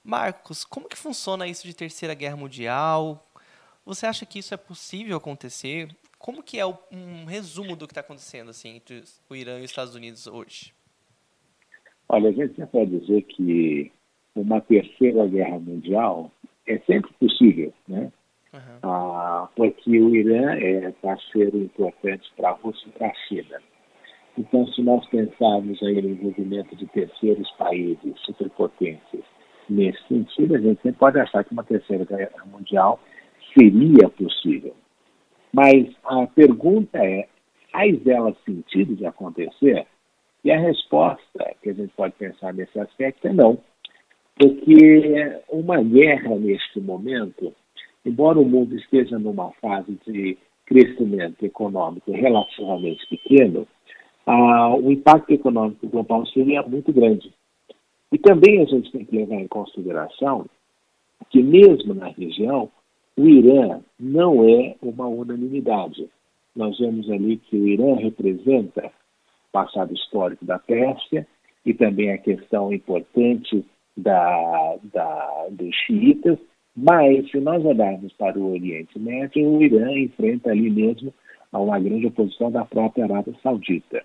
Marcos, 0.02 0.64
como 0.64 0.88
que 0.88 0.96
funciona 0.98 1.46
isso 1.46 1.64
de 1.64 1.74
Terceira 1.74 2.14
Guerra 2.14 2.36
Mundial? 2.36 3.24
Você 3.84 4.06
acha 4.06 4.24
que 4.24 4.38
isso 4.38 4.54
é 4.54 4.56
possível 4.56 5.16
acontecer? 5.16 5.88
Como 6.18 6.42
que 6.42 6.58
é 6.58 6.66
um 6.66 7.24
resumo 7.26 7.74
do 7.74 7.86
que 7.86 7.92
está 7.92 8.00
acontecendo 8.00 8.50
assim, 8.50 8.76
entre 8.76 9.02
o 9.28 9.34
Irã 9.34 9.58
e 9.58 9.64
os 9.64 9.70
Estados 9.70 9.94
Unidos 9.94 10.26
hoje? 10.26 10.72
Olha, 12.08 12.30
a 12.30 12.32
gente 12.32 12.64
pode 12.66 12.98
dizer 12.98 13.22
que 13.22 13.90
uma 14.34 14.60
terceira 14.60 15.26
guerra 15.26 15.58
mundial 15.58 16.30
é 16.66 16.78
sempre 16.80 17.12
possível, 17.14 17.72
né? 17.88 18.12
Uhum. 18.52 18.78
Ah, 18.82 19.48
porque 19.56 19.98
o 19.98 20.14
Irã 20.14 20.52
é 20.54 20.92
parceiro 21.02 21.58
importante 21.58 22.30
para 22.36 22.50
a 22.50 22.52
Rússia 22.52 22.86
e 22.86 22.92
para 22.92 23.08
a 23.08 23.14
China. 23.26 23.60
Então, 24.38 24.66
se 24.68 24.82
nós 24.82 25.06
pensarmos 25.08 25.82
aí 25.82 26.00
no 26.00 26.10
envolvimento 26.10 26.76
de 26.76 26.86
terceiros 26.86 27.50
países, 27.52 28.14
superpotências, 28.20 29.24
nesse 29.68 30.02
sentido, 30.06 30.54
a 30.54 30.60
gente 30.60 30.80
sempre 30.82 30.98
pode 30.98 31.18
achar 31.18 31.44
que 31.44 31.52
uma 31.52 31.64
terceira 31.64 32.04
guerra 32.04 32.44
mundial 32.46 33.00
seria 33.56 34.08
possível. 34.08 34.74
Mas 35.52 35.86
a 36.04 36.26
pergunta 36.26 36.98
é, 36.98 37.28
faz 37.70 38.06
ela 38.06 38.34
sentido 38.44 38.94
de 38.94 39.06
acontecer? 39.06 39.86
E 40.44 40.50
a 40.50 40.58
resposta 40.58 41.54
que 41.62 41.70
a 41.70 41.72
gente 41.72 41.92
pode 41.94 42.14
pensar 42.14 42.52
nesse 42.52 42.78
aspecto 42.78 43.28
é 43.28 43.32
não. 43.32 43.58
Porque 44.38 45.40
uma 45.48 45.82
guerra 45.82 46.36
neste 46.36 46.80
momento, 46.80 47.52
embora 48.04 48.38
o 48.38 48.44
mundo 48.44 48.74
esteja 48.76 49.18
numa 49.18 49.52
fase 49.60 49.98
de 50.06 50.38
crescimento 50.66 51.44
econômico 51.44 52.10
relativamente 52.12 53.06
pequeno, 53.08 53.68
ah, 54.26 54.74
o 54.74 54.90
impacto 54.90 55.30
econômico 55.32 55.86
global 55.86 56.24
seria 56.26 56.62
muito 56.62 56.92
grande. 56.92 57.32
E 58.10 58.18
também 58.18 58.62
a 58.62 58.64
gente 58.64 58.90
tem 58.90 59.04
que 59.04 59.16
levar 59.16 59.36
em 59.36 59.48
consideração 59.48 60.46
que, 61.30 61.42
mesmo 61.42 61.94
na 61.94 62.08
região, 62.08 62.70
o 63.16 63.26
Irã 63.26 63.80
não 63.98 64.48
é 64.48 64.76
uma 64.82 65.06
unanimidade. 65.06 66.08
Nós 66.54 66.78
vemos 66.78 67.10
ali 67.10 67.36
que 67.36 67.56
o 67.56 67.66
Irã 67.66 67.96
representa 67.96 68.90
passado 69.50 69.92
histórico 69.92 70.44
da 70.44 70.58
Pérsia 70.58 71.26
e 71.64 71.74
também 71.74 72.10
a 72.10 72.18
questão 72.18 72.72
importante 72.72 73.64
da, 73.96 74.76
da, 74.92 75.46
dos 75.50 75.74
xiitas, 75.86 76.38
mas 76.74 77.30
se 77.30 77.38
nós 77.38 77.62
olharmos 77.64 78.12
para 78.14 78.38
o 78.38 78.52
Oriente 78.52 78.98
Médio, 78.98 79.46
o 79.46 79.62
Irã 79.62 79.92
enfrenta 79.92 80.50
ali 80.50 80.70
mesmo 80.70 81.12
uma 81.52 81.78
grande 81.78 82.06
oposição 82.06 82.50
da 82.50 82.64
própria 82.64 83.04
Arábia 83.04 83.34
Saudita. 83.42 84.02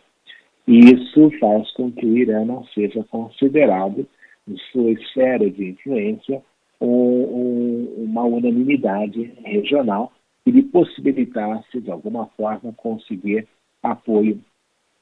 E 0.68 0.80
isso 0.80 1.32
faz 1.40 1.72
com 1.72 1.90
que 1.92 2.06
o 2.06 2.18
Irã 2.18 2.44
não 2.44 2.66
seja 2.68 3.04
considerado, 3.06 4.06
em 4.48 4.58
sua 4.72 4.92
esfera 4.92 5.50
de 5.50 5.70
influência, 5.70 6.42
um, 6.80 6.88
um, 6.88 8.04
uma 8.06 8.24
unanimidade 8.24 9.34
regional 9.44 10.12
que 10.44 10.52
lhe 10.52 10.64
possibilitasse, 10.64 11.82
de 11.82 11.92
alguma 11.92 12.28
forma, 12.38 12.74
conseguir 12.74 13.48
apoio 13.84 14.40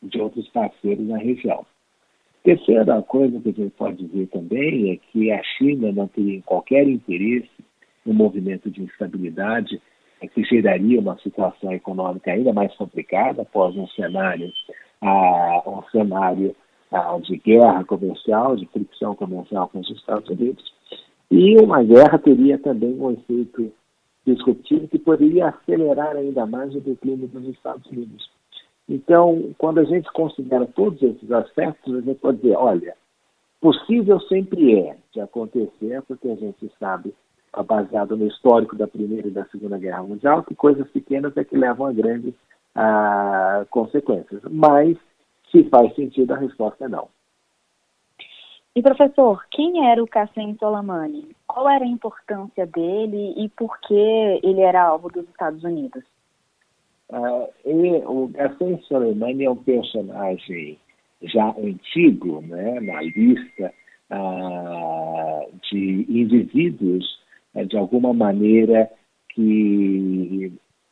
de 0.01 0.19
outros 0.19 0.47
parceiros 0.49 1.07
na 1.07 1.17
região. 1.17 1.65
Terceira 2.43 3.01
coisa 3.01 3.39
que 3.39 3.49
a 3.49 3.53
gente 3.53 3.71
pode 3.71 4.05
dizer 4.05 4.27
também 4.27 4.91
é 4.91 4.97
que 4.97 5.31
a 5.31 5.41
China 5.43 5.91
não 5.91 6.07
tem 6.07 6.41
qualquer 6.41 6.88
interesse 6.88 7.49
no 8.05 8.13
movimento 8.13 8.69
de 8.69 8.83
instabilidade 8.83 9.81
que 10.33 10.43
geraria 10.43 10.99
uma 10.99 11.17
situação 11.19 11.71
econômica 11.71 12.31
ainda 12.31 12.53
mais 12.53 12.73
complicada 12.75 13.41
após 13.41 13.75
um 13.75 13.88
cenário, 13.89 14.51
ah, 15.01 15.63
um 15.67 15.83
cenário 15.91 16.55
ah, 16.91 17.17
de 17.21 17.38
guerra 17.38 17.83
comercial, 17.83 18.55
de 18.55 18.65
fricção 18.67 19.15
comercial 19.15 19.67
com 19.69 19.79
os 19.79 19.89
Estados 19.89 20.29
Unidos. 20.29 20.73
E 21.29 21.57
uma 21.57 21.83
guerra 21.83 22.17
teria 22.19 22.57
também 22.57 22.93
um 22.99 23.11
efeito 23.11 23.71
disruptivo 24.25 24.88
que 24.88 24.99
poderia 24.99 25.47
acelerar 25.49 26.15
ainda 26.15 26.45
mais 26.45 26.73
o 26.75 26.79
declínio 26.79 27.27
dos 27.27 27.47
Estados 27.47 27.85
Unidos. 27.91 28.29
Então, 28.88 29.53
quando 29.57 29.79
a 29.79 29.83
gente 29.83 30.11
considera 30.11 30.65
todos 30.65 31.01
esses 31.01 31.31
aspectos, 31.31 31.95
a 31.95 32.01
gente 32.01 32.19
pode 32.19 32.38
dizer, 32.38 32.55
olha, 32.55 32.95
possível 33.59 34.19
sempre 34.21 34.79
é 34.79 34.97
de 35.11 35.19
acontecer, 35.19 36.01
porque 36.07 36.29
a 36.29 36.35
gente 36.35 36.71
sabe, 36.79 37.13
baseado 37.67 38.15
no 38.15 38.27
histórico 38.27 38.75
da 38.75 38.88
Primeira 38.88 39.27
e 39.27 39.31
da 39.31 39.45
Segunda 39.45 39.77
Guerra 39.77 40.03
Mundial, 40.03 40.43
que 40.43 40.53
coisas 40.53 40.88
pequenas 40.89 41.35
é 41.38 41.43
que 41.43 41.57
levam 41.57 41.88
a 41.88 41.93
grandes 41.93 42.33
ah, 42.75 43.65
consequências. 43.71 44.41
Mas, 44.51 44.97
se 45.51 45.63
faz 45.69 45.95
sentido, 45.95 46.33
a 46.33 46.38
resposta 46.38 46.85
é 46.85 46.88
não. 46.88 47.07
E 48.75 48.81
professor, 48.81 49.41
quem 49.51 49.89
era 49.89 50.03
o 50.03 50.07
Qassem 50.07 50.57
Soleimani? 50.59 51.33
Qual 51.47 51.69
era 51.69 51.85
a 51.85 51.88
importância 51.88 52.65
dele 52.65 53.33
e 53.38 53.47
por 53.47 53.79
que 53.79 53.93
ele 54.43 54.59
era 54.59 54.83
alvo 54.83 55.09
dos 55.09 55.25
Estados 55.29 55.63
Unidos? 55.63 56.03
Uh, 57.09 57.47
e, 57.65 58.03
o 58.05 58.29
Qassem 58.33 58.81
Soleimani 58.81 59.45
é 59.45 59.49
um 59.49 59.55
personagem 59.55 60.77
já 61.21 61.55
antigo, 61.57 62.41
né, 62.41 62.81
na 62.81 63.01
lista 63.01 63.73
uh, 64.11 65.49
de 65.71 66.05
indivíduos, 66.09 67.05
uh, 67.53 67.65
de 67.65 67.77
alguma 67.77 68.13
maneira, 68.13 68.91
que 69.29 70.51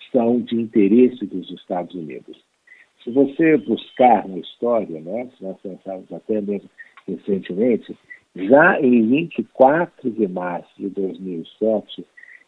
são 0.09 0.39
de 0.39 0.55
interesse 0.55 1.25
dos 1.25 1.51
Estados 1.51 1.93
Unidos. 1.93 2.37
Se 3.03 3.11
você 3.11 3.57
buscar 3.57 4.25
na 4.25 4.37
história, 4.37 5.01
né, 5.01 5.29
se 5.37 5.43
nós 5.43 5.59
pensarmos 5.59 6.09
até 6.13 6.39
mesmo 6.39 6.69
recentemente, 7.07 7.97
já 8.35 8.79
em 8.81 9.07
24 9.07 10.09
de 10.09 10.27
março 10.27 10.69
de 10.77 10.89
2007, 10.89 12.05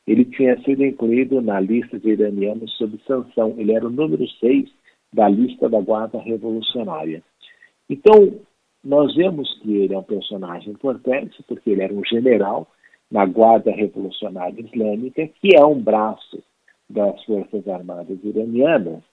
ele 0.08 0.26
tinha 0.26 0.60
sido 0.64 0.84
incluído 0.84 1.42
na 1.42 1.60
lista 1.60 2.00
de 2.00 2.10
iranianos 2.10 2.72
sob 2.78 3.00
sanção. 3.08 3.56
Ele 3.58 3.74
era 3.74 3.86
o 3.86 3.92
número 3.92 4.28
6 4.40 4.70
da 5.14 5.28
lista 5.28 5.70
da 5.70 5.80
Guarda 5.80 6.20
Revolucionária. 6.20 7.24
Então, 7.90 8.40
nós 8.84 9.16
vemos 9.16 9.52
que 9.62 9.76
ele 9.76 9.94
é 9.94 9.98
um 9.98 10.04
personagem 10.04 10.72
importante, 10.72 11.42
porque 11.48 11.72
ele 11.72 11.82
era 11.82 11.94
um 11.94 12.04
general 12.06 12.68
na 13.12 13.26
Guarda 13.26 13.72
Revolucionária 13.72 14.62
Islâmica, 14.62 15.28
que 15.42 15.56
é 15.56 15.66
um 15.66 15.80
braço 15.80 16.44
das 16.90 17.24
Forças 17.24 17.68
Armadas 17.68 18.20
Iranianas, 18.24 19.04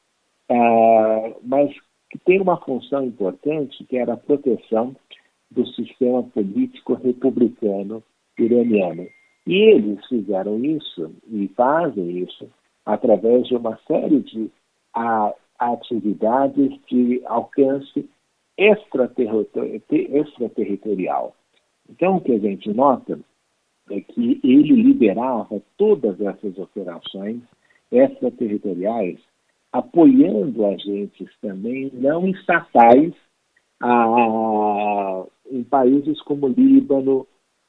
ah, 0.50 1.32
mas 1.42 1.70
que 2.10 2.18
tem 2.18 2.40
uma 2.40 2.58
função 2.58 3.04
importante, 3.04 3.84
que 3.84 3.96
era 3.96 4.12
a 4.12 4.18
proteção 4.18 4.94
do 5.54 5.66
sistema 5.68 6.22
político 6.22 6.94
republicano 6.94 8.02
iraniano. 8.38 9.06
E 9.46 9.54
eles 9.54 10.04
fizeram 10.06 10.64
isso 10.64 11.14
e 11.30 11.48
fazem 11.48 12.18
isso 12.18 12.48
através 12.84 13.46
de 13.46 13.54
uma 13.56 13.78
série 13.86 14.20
de 14.20 14.50
a, 14.94 15.32
atividades 15.58 16.78
de 16.88 17.22
alcance 17.26 18.08
extraterritorial. 18.56 21.34
Então, 21.88 22.16
o 22.16 22.20
que 22.20 22.32
a 22.32 22.38
gente 22.38 22.72
nota 22.72 23.18
é 23.90 24.00
que 24.00 24.40
ele 24.44 24.82
liberava 24.82 25.60
todas 25.76 26.20
essas 26.20 26.56
operações 26.58 27.40
extraterritoriais, 27.90 29.18
apoiando 29.72 30.64
agentes 30.66 31.28
também 31.40 31.90
não 31.92 32.28
estatais 32.28 33.12
em 35.50 35.64
países 35.64 36.20
como 36.22 36.48
Líbano, 36.48 37.26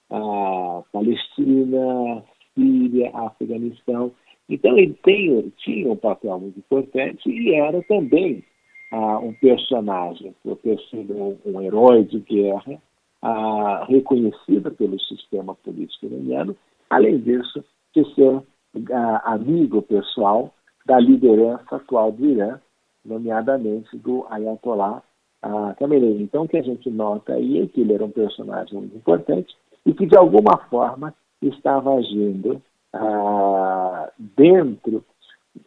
ah, 0.09 0.83
Palestina, 0.91 2.23
Síria, 2.53 3.11
Afeganistão. 3.13 4.11
Então 4.49 4.77
ele 4.77 4.93
tem, 5.03 5.51
tinha 5.57 5.91
um 5.91 5.95
papel 5.95 6.39
muito 6.39 6.59
importante 6.59 7.29
e 7.29 7.53
era 7.55 7.81
também 7.83 8.43
um 9.23 9.33
personagem, 9.33 10.35
por 10.43 10.55
ter 10.57 10.79
sido 10.81 11.15
um, 11.15 11.37
um 11.45 11.61
herói 11.61 12.03
de 12.03 12.19
guerra, 12.19 12.79
ah, 13.23 13.85
reconhecido 13.89 14.69
pelo 14.71 14.99
sistema 14.99 15.55
político 15.55 16.05
iraniano, 16.05 16.55
além 16.89 17.17
disso, 17.19 17.63
de 17.95 18.03
ser 18.13 18.41
amigo 19.23 19.81
pessoal 19.81 20.53
da 20.85 20.99
liderança 20.99 21.75
atual 21.75 22.11
do 22.11 22.25
Irã, 22.25 22.59
nomeadamente 23.05 23.97
do 23.97 24.25
Ayatollah 24.29 25.01
ah, 25.43 25.75
Khamenei. 25.77 26.21
Então, 26.21 26.43
o 26.43 26.47
que 26.47 26.57
a 26.57 26.63
gente 26.63 26.89
nota 26.89 27.33
aí 27.33 27.61
é 27.61 27.67
que 27.67 27.81
ele 27.81 27.93
era 27.93 28.05
um 28.05 28.09
personagem 28.09 28.73
muito 28.79 28.95
importante 28.95 29.53
e 29.85 29.93
que, 29.93 30.05
de 30.05 30.17
alguma 30.17 30.57
forma, 30.69 31.13
estava 31.41 31.93
agindo 31.95 32.61
ah, 32.93 34.09
dentro, 34.17 35.03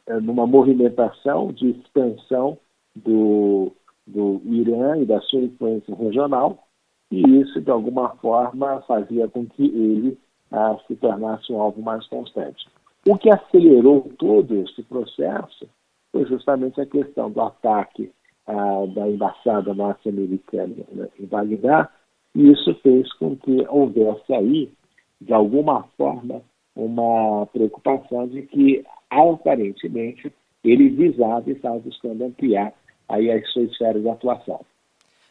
eh, 0.07 0.21
numa 0.21 0.47
movimentação 0.47 1.53
de 1.53 1.71
expansão 1.71 2.57
do, 2.95 3.71
do 4.07 4.41
Irã 4.47 4.97
e 4.97 5.05
da 5.05 5.21
sua 5.21 5.43
influência 5.43 5.95
regional, 5.95 6.67
e 7.11 7.21
isso, 7.41 7.61
de 7.61 7.71
alguma 7.71 8.09
forma, 8.17 8.81
fazia 8.89 9.29
com 9.29 9.45
que 9.45 9.67
ele 9.67 10.19
ah, 10.51 10.79
se 10.87 10.97
tornasse 10.97 11.53
um 11.53 11.61
alvo 11.61 11.83
mais 11.83 12.07
constante. 12.07 12.67
O 13.07 13.19
que 13.19 13.29
acelerou 13.29 14.11
todo 14.19 14.55
esse 14.63 14.83
processo 14.85 15.69
foi 16.11 16.25
justamente 16.25 16.81
a 16.81 16.87
questão 16.87 17.31
do 17.31 17.43
ataque 17.43 18.11
ah, 18.47 18.87
da 18.95 19.09
embaixada 19.09 19.75
norte-americana 19.75 20.75
né, 20.93 21.09
em 21.19 21.27
Bagdá, 21.27 21.91
e 22.35 22.51
isso 22.51 22.75
fez 22.83 23.13
com 23.15 23.37
que 23.37 23.67
houvesse 23.69 24.33
aí, 24.33 24.73
de 25.21 25.33
alguma 25.33 25.85
forma, 25.97 26.43
uma 26.75 27.47
preocupação 27.47 28.29
de 28.29 28.43
que, 28.43 28.85
aparentemente, 29.11 30.33
ele 30.63 30.91
visava 30.91 31.49
e 31.49 31.55
estava 31.55 31.79
buscando 31.79 32.25
ampliar 32.25 32.75
aí 33.09 33.31
as 33.31 33.51
suas 33.53 33.71
esferas 33.71 34.03
de 34.03 34.09
atuação. 34.09 34.61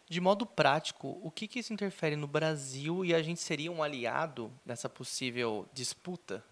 De 0.10 0.22
modo 0.22 0.46
prático, 0.46 1.20
o 1.24 1.32
que, 1.32 1.48
que 1.48 1.60
isso 1.60 1.74
interfere 1.74 2.16
no 2.16 2.28
Brasil 2.28 3.04
e 3.04 3.14
a 3.14 3.22
gente 3.22 3.40
seria 3.40 3.72
um 3.72 3.82
aliado 3.82 4.52
nessa 4.66 4.88
possível 4.88 5.66
disputa? 5.74 6.44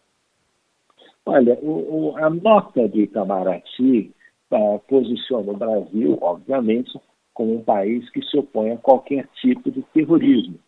Olha, 1.25 1.57
o, 1.61 2.11
o, 2.11 2.17
a 2.17 2.29
nota 2.29 2.89
de 2.89 3.01
Itamaraty 3.01 4.13
uh, 4.53 4.79
posiciona 4.87 5.51
o 5.51 5.57
Brasil, 5.57 6.17
obviamente, 6.21 6.91
como 7.33 7.55
um 7.55 7.63
país 7.63 8.09
que 8.11 8.21
se 8.21 8.37
opõe 8.37 8.71
a 8.71 8.77
qualquer 8.77 9.27
tipo 9.41 9.71
de 9.71 9.81
terrorismo 9.93 10.59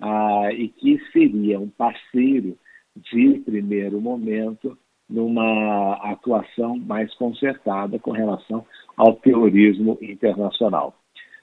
uh, 0.00 0.50
e 0.50 0.68
que 0.68 0.98
seria 1.12 1.60
um 1.60 1.68
parceiro 1.68 2.56
de 2.96 3.40
primeiro 3.44 4.00
momento 4.00 4.76
numa 5.08 5.94
atuação 6.10 6.76
mais 6.76 7.12
concertada 7.14 7.98
com 7.98 8.10
relação 8.10 8.64
ao 8.96 9.14
terrorismo 9.16 9.98
internacional. 10.00 10.94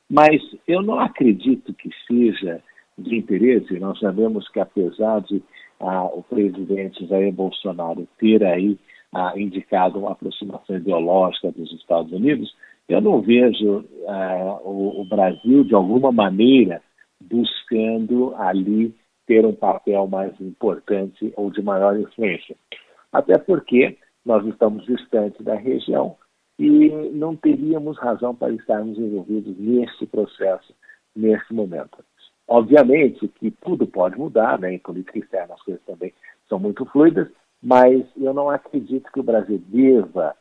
Mas 0.09 0.41
eu 0.67 0.81
não 0.81 0.99
acredito 0.99 1.73
que 1.73 1.89
seja 2.07 2.61
de 2.97 3.15
interesse, 3.15 3.79
nós 3.79 3.99
sabemos 3.99 4.47
que 4.49 4.59
apesar 4.59 5.21
de 5.21 5.41
ah, 5.79 6.05
o 6.05 6.23
presidente 6.23 7.05
Jair 7.07 7.31
Bolsonaro 7.31 8.07
ter 8.19 8.43
aí 8.43 8.77
ah, 9.13 9.33
indicado 9.35 9.99
uma 9.99 10.11
aproximação 10.11 10.75
ideológica 10.75 11.51
dos 11.51 11.71
Estados 11.73 12.11
Unidos, 12.11 12.53
eu 12.87 13.01
não 13.01 13.21
vejo 13.21 13.85
ah, 14.07 14.59
o, 14.63 15.01
o 15.01 15.05
Brasil, 15.05 15.63
de 15.63 15.75
alguma 15.75 16.11
maneira, 16.11 16.81
buscando 17.19 18.35
ali 18.35 18.95
ter 19.27 19.45
um 19.45 19.53
papel 19.53 20.07
mais 20.07 20.33
importante 20.41 21.31
ou 21.35 21.51
de 21.51 21.61
maior 21.61 21.97
influência 21.99 22.55
até 23.11 23.37
porque 23.37 23.97
nós 24.25 24.45
estamos 24.45 24.85
distantes 24.85 25.43
da 25.43 25.55
região 25.55 26.15
e 26.57 26.89
não 27.11 27.35
teríamos 27.35 27.97
razão 27.97 28.35
para 28.35 28.53
estarmos 28.53 28.97
envolvidos 28.97 29.57
nesse 29.57 30.05
processo, 30.05 30.73
nesse 31.15 31.53
momento. 31.53 32.03
Obviamente 32.47 33.27
que 33.27 33.51
tudo 33.51 33.87
pode 33.87 34.17
mudar, 34.17 34.59
né? 34.59 34.73
em 34.73 34.79
política 34.79 35.19
externa 35.19 35.55
as 35.55 35.61
coisas 35.63 35.83
também 35.85 36.13
são 36.47 36.59
muito 36.59 36.85
fluidas, 36.85 37.27
mas 37.61 38.03
eu 38.17 38.33
não 38.33 38.49
acredito 38.49 39.11
que 39.11 39.19
o 39.19 39.23
Brasil 39.23 39.61
deva 39.67 40.35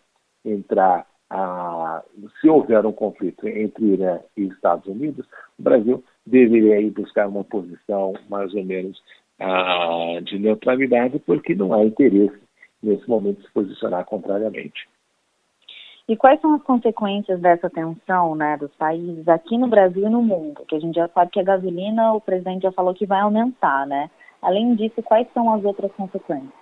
entrar 0.44 1.06
a, 1.28 2.02
se 2.40 2.48
houver 2.48 2.84
um 2.84 2.92
conflito 2.92 3.46
entre 3.46 3.84
Irã 3.84 4.18
e 4.36 4.46
Estados 4.46 4.86
Unidos, 4.86 5.26
o 5.58 5.62
Brasil 5.62 6.02
deveria 6.26 6.80
ir 6.80 6.90
buscar 6.90 7.28
uma 7.28 7.44
posição 7.44 8.14
mais 8.28 8.52
ou 8.54 8.64
menos 8.64 9.00
de 10.24 10.38
neutralidade, 10.38 11.18
porque 11.20 11.54
não 11.54 11.72
há 11.72 11.82
interesse 11.82 12.38
nesse 12.82 13.08
momento, 13.08 13.42
se 13.42 13.50
posicionar 13.52 14.04
contrariamente. 14.04 14.88
E 16.08 16.16
quais 16.16 16.40
são 16.40 16.54
as 16.54 16.62
consequências 16.62 17.40
dessa 17.40 17.70
tensão 17.70 18.34
né, 18.34 18.56
dos 18.56 18.74
países 18.74 19.26
aqui 19.28 19.56
no 19.56 19.68
Brasil 19.68 20.06
e 20.06 20.10
no 20.10 20.22
mundo? 20.22 20.64
Que 20.66 20.74
a 20.74 20.80
gente 20.80 20.96
já 20.96 21.08
sabe 21.08 21.30
que 21.30 21.40
a 21.40 21.44
gasolina, 21.44 22.12
o 22.12 22.20
presidente 22.20 22.62
já 22.62 22.72
falou 22.72 22.92
que 22.92 23.06
vai 23.06 23.20
aumentar, 23.20 23.86
né? 23.86 24.10
Além 24.42 24.74
disso, 24.74 25.02
quais 25.02 25.28
são 25.32 25.52
as 25.54 25.64
outras 25.64 25.92
consequências? 25.92 26.59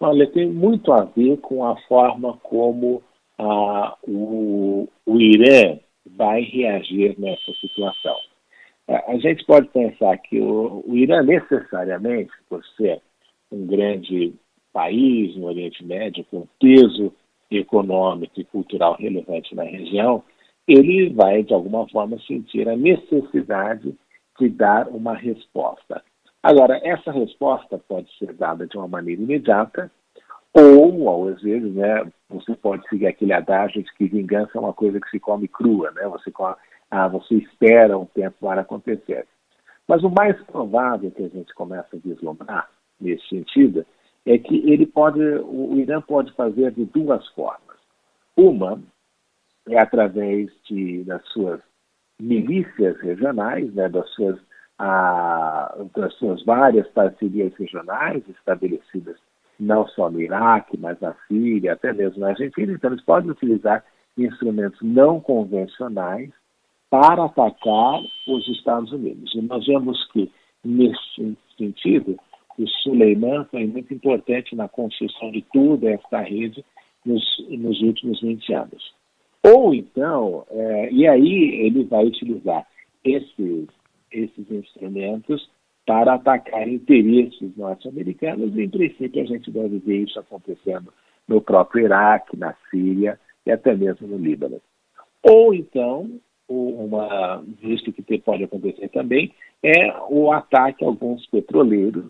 Olha, 0.00 0.26
tem 0.26 0.48
muito 0.48 0.90
a 0.92 1.04
ver 1.04 1.36
com 1.38 1.62
a 1.62 1.76
forma 1.82 2.38
como 2.38 3.02
ah, 3.38 3.96
o, 4.02 4.88
o 5.04 5.20
Irã 5.20 5.78
vai 6.06 6.40
reagir 6.40 7.18
nessa 7.18 7.52
situação. 7.60 8.16
A 8.88 9.16
gente 9.18 9.44
pode 9.44 9.68
pensar 9.68 10.16
que 10.18 10.40
o, 10.40 10.82
o 10.86 10.96
Irã 10.96 11.22
necessariamente, 11.22 12.32
por 12.48 12.64
ser 12.76 13.00
um 13.52 13.66
grande 13.66 14.32
país 14.72 15.36
no 15.36 15.46
Oriente 15.46 15.84
Médio 15.84 16.24
com 16.30 16.48
peso 16.58 17.12
econômico 17.50 18.40
e 18.40 18.44
cultural 18.44 18.96
relevante 18.98 19.54
na 19.54 19.64
região, 19.64 20.24
ele 20.66 21.10
vai, 21.10 21.42
de 21.42 21.52
alguma 21.52 21.86
forma, 21.88 22.18
sentir 22.26 22.68
a 22.68 22.76
necessidade 22.76 23.94
de 24.38 24.48
dar 24.48 24.88
uma 24.88 25.14
resposta. 25.14 26.02
Agora, 26.42 26.80
essa 26.82 27.12
resposta 27.12 27.78
pode 27.78 28.10
ser 28.18 28.32
dada 28.34 28.66
de 28.66 28.76
uma 28.76 28.88
maneira 28.88 29.20
imediata, 29.20 29.90
ou, 30.52 31.28
às 31.28 31.40
vezes, 31.42 31.72
né, 31.74 32.10
você 32.28 32.54
pode 32.56 32.88
seguir 32.88 33.06
aquele 33.06 33.32
adágio 33.32 33.82
de 33.82 33.94
que 33.94 34.08
vingança 34.08 34.52
é 34.54 34.60
uma 34.60 34.72
coisa 34.72 35.00
que 35.00 35.10
se 35.10 35.20
come 35.20 35.46
crua, 35.46 35.92
né? 35.92 36.08
Você, 36.08 36.32
ah, 36.90 37.08
você 37.08 37.36
espera 37.36 37.96
um 37.96 38.06
tempo 38.06 38.36
para 38.40 38.62
acontecer. 38.62 39.26
Mas 39.86 40.02
o 40.02 40.10
mais 40.10 40.40
provável 40.44 41.10
que 41.10 41.22
a 41.22 41.28
gente 41.28 41.54
começa 41.54 41.88
a 41.94 41.98
vislumbrar 41.98 42.68
nesse 43.00 43.28
sentido 43.28 43.84
é 44.26 44.38
que 44.38 44.56
ele 44.70 44.86
pode, 44.86 45.20
o 45.20 45.76
Irã 45.78 46.00
pode 46.00 46.32
fazer 46.32 46.72
de 46.72 46.84
duas 46.84 47.26
formas. 47.28 47.76
Uma 48.36 48.82
é 49.68 49.78
através 49.78 50.50
de, 50.68 51.04
das 51.04 51.24
suas 51.28 51.60
milícias 52.20 53.00
regionais, 53.00 53.72
né, 53.74 53.88
das, 53.88 54.08
suas, 54.10 54.38
a, 54.82 55.74
das 55.94 56.14
suas 56.14 56.42
várias 56.42 56.88
parcerias 56.88 57.54
regionais 57.54 58.26
estabelecidas 58.28 59.16
não 59.58 59.86
só 59.88 60.08
no 60.10 60.22
Iraque, 60.22 60.78
mas 60.78 60.98
na 61.00 61.14
Síria, 61.28 61.74
até 61.74 61.92
mesmo 61.92 62.20
na 62.20 62.28
Argentina. 62.28 62.72
Então, 62.72 62.90
eles 62.90 63.04
podem 63.04 63.30
utilizar 63.30 63.84
instrumentos 64.16 64.80
não 64.80 65.20
convencionais 65.20 66.30
para 66.88 67.26
atacar 67.26 68.00
os 68.26 68.48
Estados 68.48 68.90
Unidos. 68.90 69.34
E 69.34 69.42
nós 69.42 69.66
vemos 69.66 70.02
que, 70.12 70.32
nesse 70.64 71.36
sentido, 71.58 72.18
o 72.58 72.66
Suleiman 72.82 73.44
foi 73.50 73.66
muito 73.66 73.92
importante 73.92 74.56
na 74.56 74.66
construção 74.66 75.30
de 75.30 75.44
toda 75.52 75.90
esta 75.90 76.20
rede 76.20 76.64
nos, 77.04 77.22
nos 77.50 77.82
últimos 77.82 78.18
20 78.22 78.54
anos. 78.54 78.94
Ou 79.44 79.74
então, 79.74 80.46
é, 80.50 80.90
e 80.90 81.06
aí 81.06 81.66
ele 81.66 81.84
vai 81.84 82.06
utilizar 82.06 82.66
esses, 83.04 83.66
esses 84.10 84.50
instrumentos 84.50 85.48
para 85.86 86.14
atacar 86.14 86.68
interesses 86.68 87.56
norte-americanos, 87.56 88.56
em 88.56 88.68
princípio 88.68 89.22
a 89.22 89.26
gente 89.26 89.50
deve 89.50 89.78
ver 89.78 90.04
isso 90.04 90.18
acontecendo 90.20 90.92
no 91.26 91.40
próprio 91.40 91.84
Iraque, 91.84 92.36
na 92.36 92.54
Síria 92.70 93.18
e 93.46 93.50
até 93.50 93.74
mesmo 93.74 94.06
no 94.06 94.18
Líbano. 94.18 94.60
Ou 95.22 95.54
então, 95.54 96.10
uma, 96.48 97.42
visto 97.60 97.92
que 97.92 98.18
pode 98.18 98.44
acontecer 98.44 98.88
também, 98.88 99.32
é 99.62 99.92
o 100.08 100.32
ataque 100.32 100.84
a 100.84 100.88
alguns 100.88 101.26
petroleiros 101.26 102.08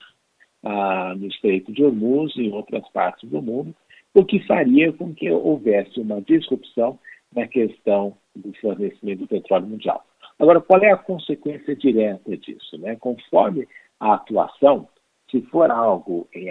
ah, 0.63 1.15
no 1.17 1.27
Estreito 1.27 1.73
de 1.73 1.85
Hormuz 1.85 2.35
e 2.37 2.43
em 2.43 2.53
outras 2.53 2.89
partes 2.91 3.29
do 3.29 3.43
mundo, 3.43 3.75
o 4.15 4.25
que 4.25 4.45
faria 4.47 4.93
com 4.93 5.15
que 5.15 5.31
houvesse 5.31 6.01
uma 6.01 6.21
disrupção 6.21 6.99
na 7.35 7.47
questão 7.47 8.17
do 8.35 8.53
fornecimento 8.61 9.21
do 9.21 9.29
petróleo 9.29 9.67
mundial. 9.67 10.05
Agora, 10.41 10.61
qual 10.61 10.83
é 10.83 10.91
a 10.91 10.97
consequência 10.97 11.77
direta 11.77 12.35
disso? 12.39 12.79
Né? 12.79 12.97
Conforme 12.97 13.69
a 14.01 14.15
atuação, 14.15 14.89
se 15.31 15.43
for 15.43 15.71
algo 15.71 16.27
em, 16.35 16.49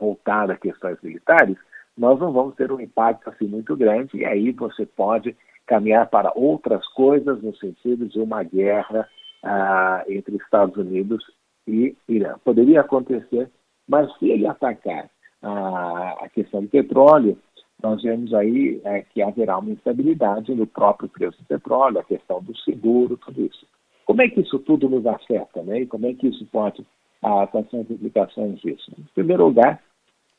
voltado 0.00 0.52
a 0.52 0.56
questões 0.56 0.96
militares, 1.02 1.56
nós 1.96 2.18
não 2.18 2.32
vamos 2.32 2.54
ter 2.56 2.72
um 2.72 2.80
impacto 2.80 3.28
assim 3.28 3.46
muito 3.46 3.76
grande, 3.76 4.16
e 4.16 4.24
aí 4.24 4.52
você 4.52 4.86
pode 4.86 5.36
caminhar 5.66 6.08
para 6.08 6.32
outras 6.34 6.86
coisas 6.88 7.42
no 7.42 7.54
sentido 7.56 8.06
de 8.06 8.18
uma 8.18 8.42
guerra 8.42 9.06
ah, 9.44 10.02
entre 10.08 10.36
Estados 10.36 10.76
Unidos 10.76 11.22
e 11.66 11.94
Irã. 12.08 12.36
Poderia 12.42 12.80
acontecer, 12.80 13.50
mas 13.86 14.10
se 14.18 14.30
ele 14.30 14.46
atacar 14.46 15.10
ah, 15.42 16.16
a 16.22 16.28
questão 16.30 16.62
do 16.62 16.68
petróleo, 16.68 17.38
nós 17.82 18.02
vemos 18.02 18.32
aí 18.32 18.80
é, 18.84 19.02
que 19.02 19.22
haverá 19.22 19.58
uma 19.58 19.70
instabilidade 19.70 20.54
no 20.54 20.66
próprio 20.66 21.08
preço 21.08 21.38
do 21.38 21.46
petróleo, 21.46 21.98
a 21.98 22.04
questão 22.04 22.42
do 22.42 22.56
seguro, 22.58 23.16
tudo 23.18 23.44
isso. 23.44 23.66
Como 24.04 24.22
é 24.22 24.28
que 24.28 24.40
isso 24.40 24.58
tudo 24.60 24.88
nos 24.88 25.04
afeta, 25.06 25.62
né? 25.62 25.80
E 25.80 25.86
como 25.86 26.06
é 26.06 26.14
que 26.14 26.28
isso 26.28 26.46
pode, 26.46 26.86
ah, 27.22 27.46
quais 27.46 27.68
são 27.70 27.80
as 27.80 27.90
implicações 27.90 28.60
disso? 28.60 28.90
Em 28.98 29.02
primeiro 29.14 29.46
lugar, 29.46 29.82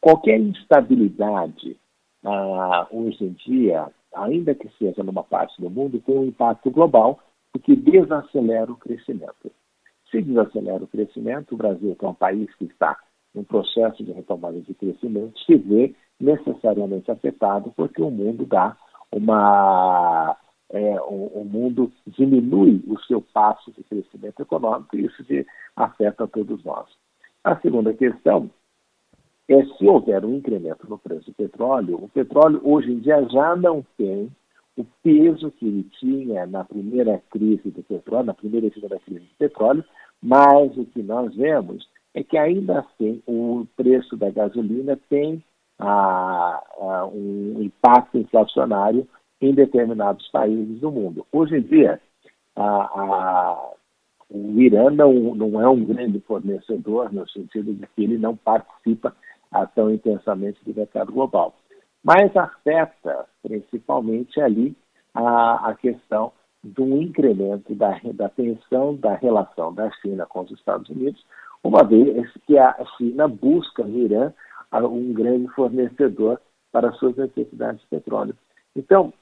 qualquer 0.01 0.39
instabilidade 0.39 1.77
ah, 2.23 2.87
hoje 2.89 3.25
em 3.25 3.33
dia, 3.45 3.87
ainda 4.15 4.55
que 4.55 4.69
seja 4.79 5.03
numa 5.03 5.23
parte 5.23 5.61
do 5.61 5.69
mundo, 5.69 5.99
tem 5.99 6.17
um 6.17 6.25
impacto 6.25 6.71
global, 6.71 7.19
porque 7.51 7.75
desacelera 7.75 8.71
o 8.71 8.77
crescimento. 8.77 9.51
Se 10.09 10.21
desacelera 10.21 10.83
o 10.83 10.87
crescimento, 10.87 11.53
o 11.53 11.57
Brasil, 11.57 11.95
que 11.95 12.05
é 12.05 12.07
um 12.07 12.13
país 12.13 12.53
que 12.55 12.65
está 12.65 12.97
em 13.35 13.43
processo 13.43 14.03
de 14.03 14.11
retomada 14.11 14.59
de 14.61 14.73
crescimento, 14.73 15.37
se 15.41 15.55
vê 15.55 15.93
necessariamente 16.19 17.11
afetado, 17.11 17.71
porque 17.75 18.01
o 18.01 18.09
mundo 18.09 18.45
dá 18.45 18.75
uma. 19.11 20.35
É, 20.69 20.99
o, 21.01 21.41
o, 21.41 21.45
mundo 21.45 21.93
diminui 22.05 22.83
o 22.87 22.99
seu 23.01 23.21
passo 23.21 23.71
de 23.71 23.83
crescimento 23.85 24.41
econômico 24.41 24.97
e 24.97 25.05
isso 25.05 25.23
afeta 25.75 26.27
todos 26.27 26.61
nós. 26.65 26.87
A 27.41 27.55
segunda 27.61 27.93
questão 27.93 28.49
é 29.47 29.63
se 29.63 29.87
houver 29.87 30.25
um 30.25 30.35
incremento 30.35 30.89
no 30.89 30.97
preço 30.97 31.31
do 31.31 31.35
petróleo, 31.35 31.95
o 32.03 32.09
petróleo 32.09 32.59
hoje 32.65 32.91
em 32.91 32.99
dia 32.99 33.25
já 33.29 33.55
não 33.55 33.85
tem 33.97 34.29
o 34.75 34.85
peso 35.01 35.51
que 35.51 35.65
ele 35.65 35.83
tinha 35.99 36.45
na 36.45 36.65
primeira 36.65 37.21
crise 37.29 37.71
do 37.71 37.81
petróleo, 37.81 38.25
na 38.25 38.33
primeira 38.33 38.67
e 38.67 38.73
segunda 38.73 38.99
crise 38.99 39.21
do 39.21 39.35
petróleo, 39.37 39.85
mas 40.21 40.75
o 40.77 40.85
que 40.85 41.01
nós 41.01 41.33
vemos 41.33 41.89
é 42.13 42.23
que 42.23 42.37
ainda 42.37 42.79
assim 42.79 43.21
o 43.25 43.65
preço 43.75 44.17
da 44.17 44.29
gasolina 44.29 44.99
tem 45.09 45.41
a, 45.79 46.61
a, 46.79 47.05
um 47.07 47.61
impacto 47.61 48.17
inflacionário 48.17 49.07
em 49.41 49.53
determinados 49.53 50.27
países 50.29 50.79
do 50.79 50.91
mundo. 50.91 51.25
Hoje 51.31 51.57
em 51.57 51.61
dia, 51.61 52.01
a, 52.55 53.71
o 54.29 54.59
Irã 54.59 54.89
não, 54.89 55.13
não 55.35 55.61
é 55.61 55.69
um 55.69 55.83
grande 55.85 56.19
fornecedor, 56.21 57.13
no 57.13 57.27
sentido 57.29 57.73
de 57.73 57.87
que 57.87 58.03
ele 58.03 58.17
não 58.17 58.35
participa 58.35 59.15
tão 59.75 59.91
intensamente 59.91 60.59
do 60.65 60.75
mercado 60.75 61.11
global. 61.11 61.55
Mas 62.03 62.35
afeta 62.35 63.25
principalmente 63.41 64.39
ali 64.41 64.75
a, 65.13 65.69
a 65.69 65.75
questão 65.75 66.31
do 66.63 67.01
incremento 67.01 67.73
da, 67.75 67.99
da 68.13 68.29
tensão 68.29 68.95
da 68.95 69.15
relação 69.15 69.73
da 69.73 69.89
China 70.01 70.25
com 70.25 70.41
os 70.41 70.51
Estados 70.51 70.89
Unidos, 70.89 71.23
uma 71.63 71.83
vez 71.83 72.29
que 72.45 72.57
a 72.57 72.75
China 72.97 73.27
busca 73.27 73.83
no 73.83 73.97
Irã 73.99 74.33
um 74.73 75.13
grande 75.13 75.47
fornecedor 75.49 76.39
para 76.71 76.91
suas 76.93 77.15
necessidades 77.15 77.81
de 77.81 77.87
petróleo. 77.87 78.35
Então, 78.75 79.13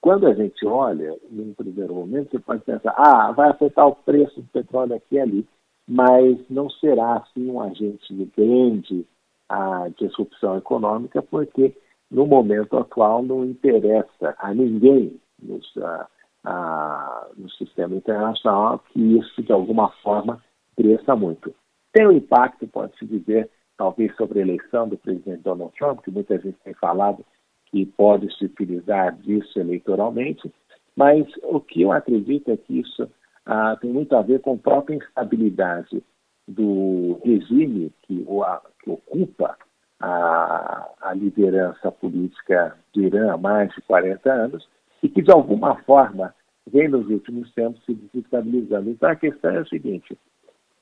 quando 0.00 0.26
a 0.26 0.34
gente 0.34 0.66
olha, 0.66 1.16
num 1.30 1.52
primeiro 1.52 1.94
momento, 1.94 2.30
você 2.30 2.38
pode 2.38 2.64
pensar, 2.64 2.94
ah, 2.96 3.30
vai 3.32 3.50
afetar 3.50 3.86
o 3.86 3.96
preço 3.96 4.40
do 4.40 4.48
petróleo 4.48 4.94
aqui 4.94 5.16
e 5.16 5.20
ali, 5.20 5.48
mas 5.86 6.38
não 6.48 6.70
será 6.70 7.16
assim 7.16 7.50
um 7.50 7.60
agente 7.60 8.14
de 8.14 8.24
grande 8.24 9.06
a 9.48 9.88
disrupção 9.98 10.56
econômica, 10.56 11.20
porque 11.20 11.76
no 12.10 12.26
momento 12.26 12.78
atual 12.78 13.22
não 13.22 13.44
interessa 13.44 14.34
a 14.38 14.54
ninguém 14.54 15.20
nos, 15.42 15.76
a, 15.76 16.08
a, 16.44 17.28
no 17.36 17.50
sistema 17.50 17.94
internacional 17.94 18.78
que 18.78 19.00
isso 19.00 19.42
de 19.42 19.52
alguma 19.52 19.90
forma 20.02 20.42
cresça 20.76 21.14
muito. 21.14 21.54
Tem 21.92 22.06
um 22.06 22.12
impacto, 22.12 22.66
pode-se 22.68 23.04
dizer, 23.04 23.50
talvez 23.80 24.14
sobre 24.14 24.40
a 24.40 24.42
eleição 24.42 24.86
do 24.86 24.98
presidente 24.98 25.40
Donald 25.40 25.72
Trump, 25.74 26.00
que 26.00 26.10
muita 26.10 26.36
gente 26.36 26.58
tem 26.62 26.74
falado 26.74 27.24
que 27.64 27.86
pode 27.86 28.30
se 28.36 28.44
utilizar 28.44 29.16
disso 29.16 29.58
eleitoralmente, 29.58 30.52
mas 30.94 31.26
o 31.44 31.58
que 31.58 31.80
eu 31.80 31.90
acredito 31.90 32.50
é 32.50 32.58
que 32.58 32.80
isso 32.80 33.10
ah, 33.46 33.74
tem 33.80 33.90
muito 33.90 34.14
a 34.14 34.20
ver 34.20 34.40
com 34.40 34.52
a 34.52 34.58
própria 34.58 34.96
instabilidade 34.96 36.04
do 36.46 37.18
regime 37.24 37.90
que, 38.02 38.22
o, 38.28 38.44
que 38.82 38.90
ocupa 38.90 39.56
a, 39.98 40.86
a, 41.00 41.14
liderança 41.14 41.90
política 41.90 42.76
do 42.92 43.00
Irã 43.00 43.32
há 43.32 43.38
mais 43.38 43.74
de 43.74 43.80
40 43.80 44.30
anos 44.30 44.68
e 45.02 45.08
que, 45.08 45.22
de 45.22 45.32
alguma 45.32 45.76
forma, 45.84 46.34
vem 46.70 46.86
nos 46.86 47.08
últimos 47.08 47.50
tempos 47.54 47.82
se 47.86 47.94
desestabilizando. 47.94 48.90
Então, 48.90 49.08
a 49.08 49.16
questão 49.16 49.52
é 49.52 49.58
a 49.60 49.64
seguinte, 49.64 50.18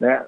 né? 0.00 0.26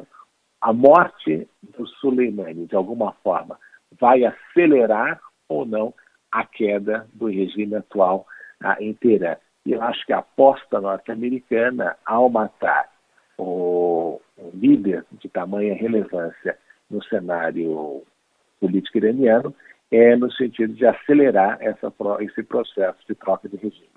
A 0.61 0.73
morte 0.73 1.49
do 1.63 1.87
Soleimani, 1.87 2.67
de 2.67 2.77
alguma 2.77 3.13
forma, 3.25 3.59
vai 3.99 4.25
acelerar 4.25 5.21
ou 5.49 5.65
não 5.65 5.95
a 6.31 6.45
queda 6.45 7.09
do 7.13 7.27
regime 7.27 7.75
atual 7.75 8.27
ah, 8.61 8.77
em 8.81 8.95
Teherã. 8.95 9.37
E 9.65 9.73
eu 9.73 9.83
acho 9.83 10.05
que 10.07 10.13
a 10.13 10.19
aposta 10.19 10.81
norte-americana, 10.81 11.97
ao 12.05 12.29
matar 12.31 12.91
o, 13.37 14.21
o, 14.37 14.51
líder 14.55 15.05
de 15.13 15.29
tamanha 15.29 15.75
relevância 15.75 16.57
no 16.91 17.03
cenário 17.05 18.03
político 18.61 18.99
iraniano, 18.99 19.55
é 19.91 20.15
no 20.17 20.31
sentido 20.33 20.75
de 20.75 20.87
acelerar 20.87 21.59
essa, 21.61 21.93
esse 22.21 22.43
processo 22.43 22.99
de 23.09 23.15
troca 23.15 23.49
de 23.49 23.57
regime. 23.57 23.90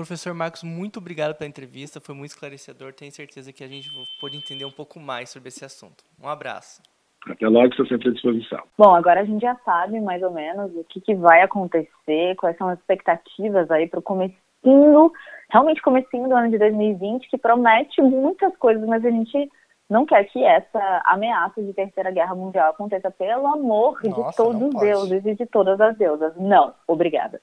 Professor 0.00 0.32
Marcos, 0.32 0.62
muito 0.62 0.98
obrigado 0.98 1.34
pela 1.34 1.46
entrevista, 1.46 2.00
foi 2.00 2.14
muito 2.14 2.30
esclarecedor. 2.30 2.94
Tenho 2.94 3.12
certeza 3.12 3.52
que 3.52 3.62
a 3.62 3.66
gente 3.66 3.90
pôde 4.18 4.34
entender 4.34 4.64
um 4.64 4.70
pouco 4.70 4.98
mais 4.98 5.28
sobre 5.28 5.48
esse 5.48 5.62
assunto. 5.62 6.02
Um 6.18 6.26
abraço. 6.26 6.80
Até 7.28 7.46
logo, 7.46 7.66
estou 7.66 7.86
sempre 7.86 8.08
à 8.08 8.12
disposição. 8.12 8.62
Bom, 8.78 8.94
agora 8.94 9.20
a 9.20 9.24
gente 9.26 9.42
já 9.42 9.54
sabe 9.56 10.00
mais 10.00 10.22
ou 10.22 10.30
menos 10.30 10.74
o 10.74 10.84
que, 10.84 11.02
que 11.02 11.14
vai 11.14 11.42
acontecer, 11.42 12.34
quais 12.36 12.56
são 12.56 12.68
as 12.68 12.78
expectativas 12.78 13.70
aí 13.70 13.86
para 13.86 14.00
o 14.00 14.02
comecinho, 14.02 15.12
realmente 15.50 15.82
comecinho 15.82 16.30
do 16.30 16.34
ano 16.34 16.50
de 16.50 16.56
2020, 16.56 17.28
que 17.28 17.36
promete 17.36 18.00
muitas 18.00 18.56
coisas, 18.56 18.82
mas 18.88 19.04
a 19.04 19.10
gente 19.10 19.50
não 19.90 20.06
quer 20.06 20.24
que 20.24 20.42
essa 20.42 21.02
ameaça 21.04 21.62
de 21.62 21.74
terceira 21.74 22.10
guerra 22.10 22.34
mundial 22.34 22.70
aconteça, 22.70 23.10
pelo 23.10 23.46
amor 23.46 24.00
Nossa, 24.02 24.30
de 24.30 24.36
todos 24.38 24.62
os 24.62 24.80
deuses 24.80 25.26
e 25.26 25.34
de 25.34 25.44
todas 25.44 25.78
as 25.78 25.94
deusas. 25.98 26.34
Não, 26.38 26.72
obrigada. 26.88 27.38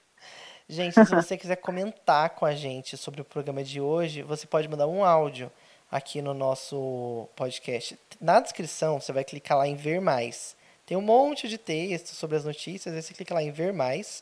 Gente, 0.70 0.96
se 0.96 1.16
você 1.16 1.38
quiser 1.38 1.56
comentar 1.56 2.32
com 2.32 2.46
a 2.46 2.54
gente 2.54 2.98
sobre 2.98 3.22
o 3.22 3.26
programa 3.26 3.64
de 3.64 3.80
hoje, 3.80 4.22
você 4.22 4.46
pode 4.46 4.68
mandar 4.68 4.86
um 4.86 5.02
áudio 5.02 5.50
aqui 5.90 6.22
no 6.22 6.34
nosso 6.34 7.30
podcast. 7.38 7.98
Na 8.20 8.42
descrição, 8.42 9.00
você 9.00 9.14
vai 9.14 9.24
clicar 9.24 9.58
lá 9.58 9.66
em 9.66 9.76
ver 9.76 10.02
mais. 10.02 10.58
Tem 10.86 10.98
um 10.98 11.02
monte 11.02 11.48
de 11.48 11.58
texto 11.58 12.10
sobre 12.10 12.36
as 12.36 12.44
notícias, 12.44 12.94
aí 12.94 13.02
você 13.02 13.14
clica 13.14 13.34
lá 13.34 13.42
em 13.42 13.50
ver 13.50 13.72
mais. 13.72 14.22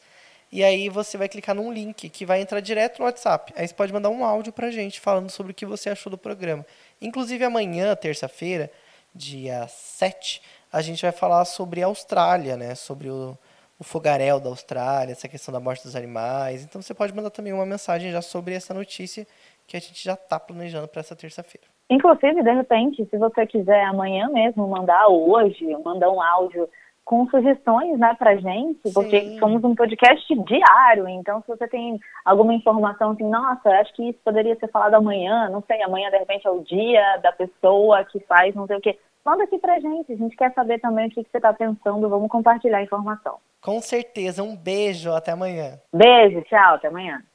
E 0.52 0.64
aí 0.64 0.88
você 0.88 1.18
vai 1.18 1.28
clicar 1.28 1.56
num 1.56 1.74
link 1.74 2.08
que 2.10 2.26
vai 2.28 2.42
entrar 2.42 2.60
direto 2.60 3.00
no 3.00 3.06
WhatsApp. 3.06 3.52
Aí 3.58 3.68
você 3.68 3.74
pode 3.74 3.92
mandar 3.92 4.10
um 4.10 4.24
áudio 4.24 4.54
pra 4.54 4.70
gente 4.70 5.00
falando 5.00 5.32
sobre 5.32 5.52
o 5.52 5.56
que 5.56 5.66
você 5.66 5.90
achou 5.90 6.12
do 6.12 6.18
programa. 6.18 6.64
Inclusive 7.02 7.44
amanhã, 7.44 7.96
terça-feira, 7.96 8.72
dia 9.16 9.68
7, 9.68 10.44
a 10.72 10.84
gente 10.84 11.02
vai 11.02 11.12
falar 11.12 11.44
sobre 11.46 11.82
a 11.82 11.88
Austrália, 11.88 12.56
né? 12.56 12.76
Sobre 12.76 13.10
o, 13.10 13.36
o 13.80 13.84
fogaréu 13.84 14.40
da 14.40 14.50
Austrália, 14.50 15.12
essa 15.12 15.28
questão 15.28 15.54
da 15.54 15.60
morte 15.60 15.84
dos 15.84 15.96
animais. 15.96 16.64
Então 16.64 16.82
você 16.82 16.94
pode 16.94 17.14
mandar 17.14 17.30
também 17.30 17.54
uma 17.54 17.66
mensagem 17.66 18.12
já 18.12 18.22
sobre 18.22 18.54
essa 18.54 18.74
notícia 18.74 19.28
que 19.68 19.76
a 19.76 19.80
gente 19.80 20.04
já 20.04 20.14
está 20.14 20.40
planejando 20.40 20.88
para 20.88 21.02
essa 21.02 21.16
terça-feira. 21.16 21.68
Inclusive, 21.90 22.42
de 22.42 22.52
repente, 22.52 23.06
se 23.06 23.18
você 23.18 23.46
quiser 23.46 23.84
amanhã 23.84 24.28
mesmo 24.30 24.68
mandar 24.68 25.08
hoje, 25.08 25.66
mandar 25.84 26.10
um 26.10 26.22
áudio 26.22 26.68
com 27.04 27.30
sugestões, 27.30 28.00
né, 28.00 28.16
pra 28.18 28.36
gente, 28.36 28.92
porque 28.92 29.22
Sim. 29.22 29.38
somos 29.38 29.64
um 29.64 29.76
podcast 29.76 30.26
diário, 30.44 31.08
então 31.08 31.40
se 31.42 31.48
você 31.48 31.68
tem 31.68 32.00
alguma 32.26 32.52
informação 32.56 33.12
assim, 33.12 33.30
nossa, 33.30 33.70
acho 33.70 33.94
que 33.94 34.10
isso 34.10 34.20
poderia 34.26 34.56
ser 34.56 34.68
falado 34.70 34.96
amanhã, 34.96 35.48
não 35.50 35.64
sei, 35.68 35.84
amanhã 35.84 36.10
de 36.10 36.18
repente 36.18 36.48
é 36.48 36.50
o 36.50 36.62
dia 36.62 37.18
da 37.18 37.32
pessoa 37.32 38.04
que 38.06 38.20
faz 38.22 38.56
não 38.56 38.66
sei 38.66 38.78
o 38.78 38.82
quê, 38.82 38.98
manda 39.26 39.44
aqui 39.44 39.58
pra 39.58 39.80
gente, 39.80 40.14
a 40.14 40.16
gente 40.16 40.36
quer 40.36 40.54
saber 40.54 40.80
também 40.80 41.08
o 41.08 41.10
que, 41.10 41.24
que 41.24 41.32
você 41.32 41.40
tá 41.40 41.52
pensando, 41.52 42.08
vamos 42.08 42.30
compartilhar 42.30 42.78
a 42.78 42.84
informação. 42.84 43.38
Com 43.62 43.82
certeza, 43.82 44.44
um 44.44 44.56
beijo, 44.56 45.12
até 45.12 45.32
amanhã. 45.32 45.80
Beijo, 45.92 46.42
tchau, 46.44 46.76
até 46.76 46.88
amanhã. 46.88 47.22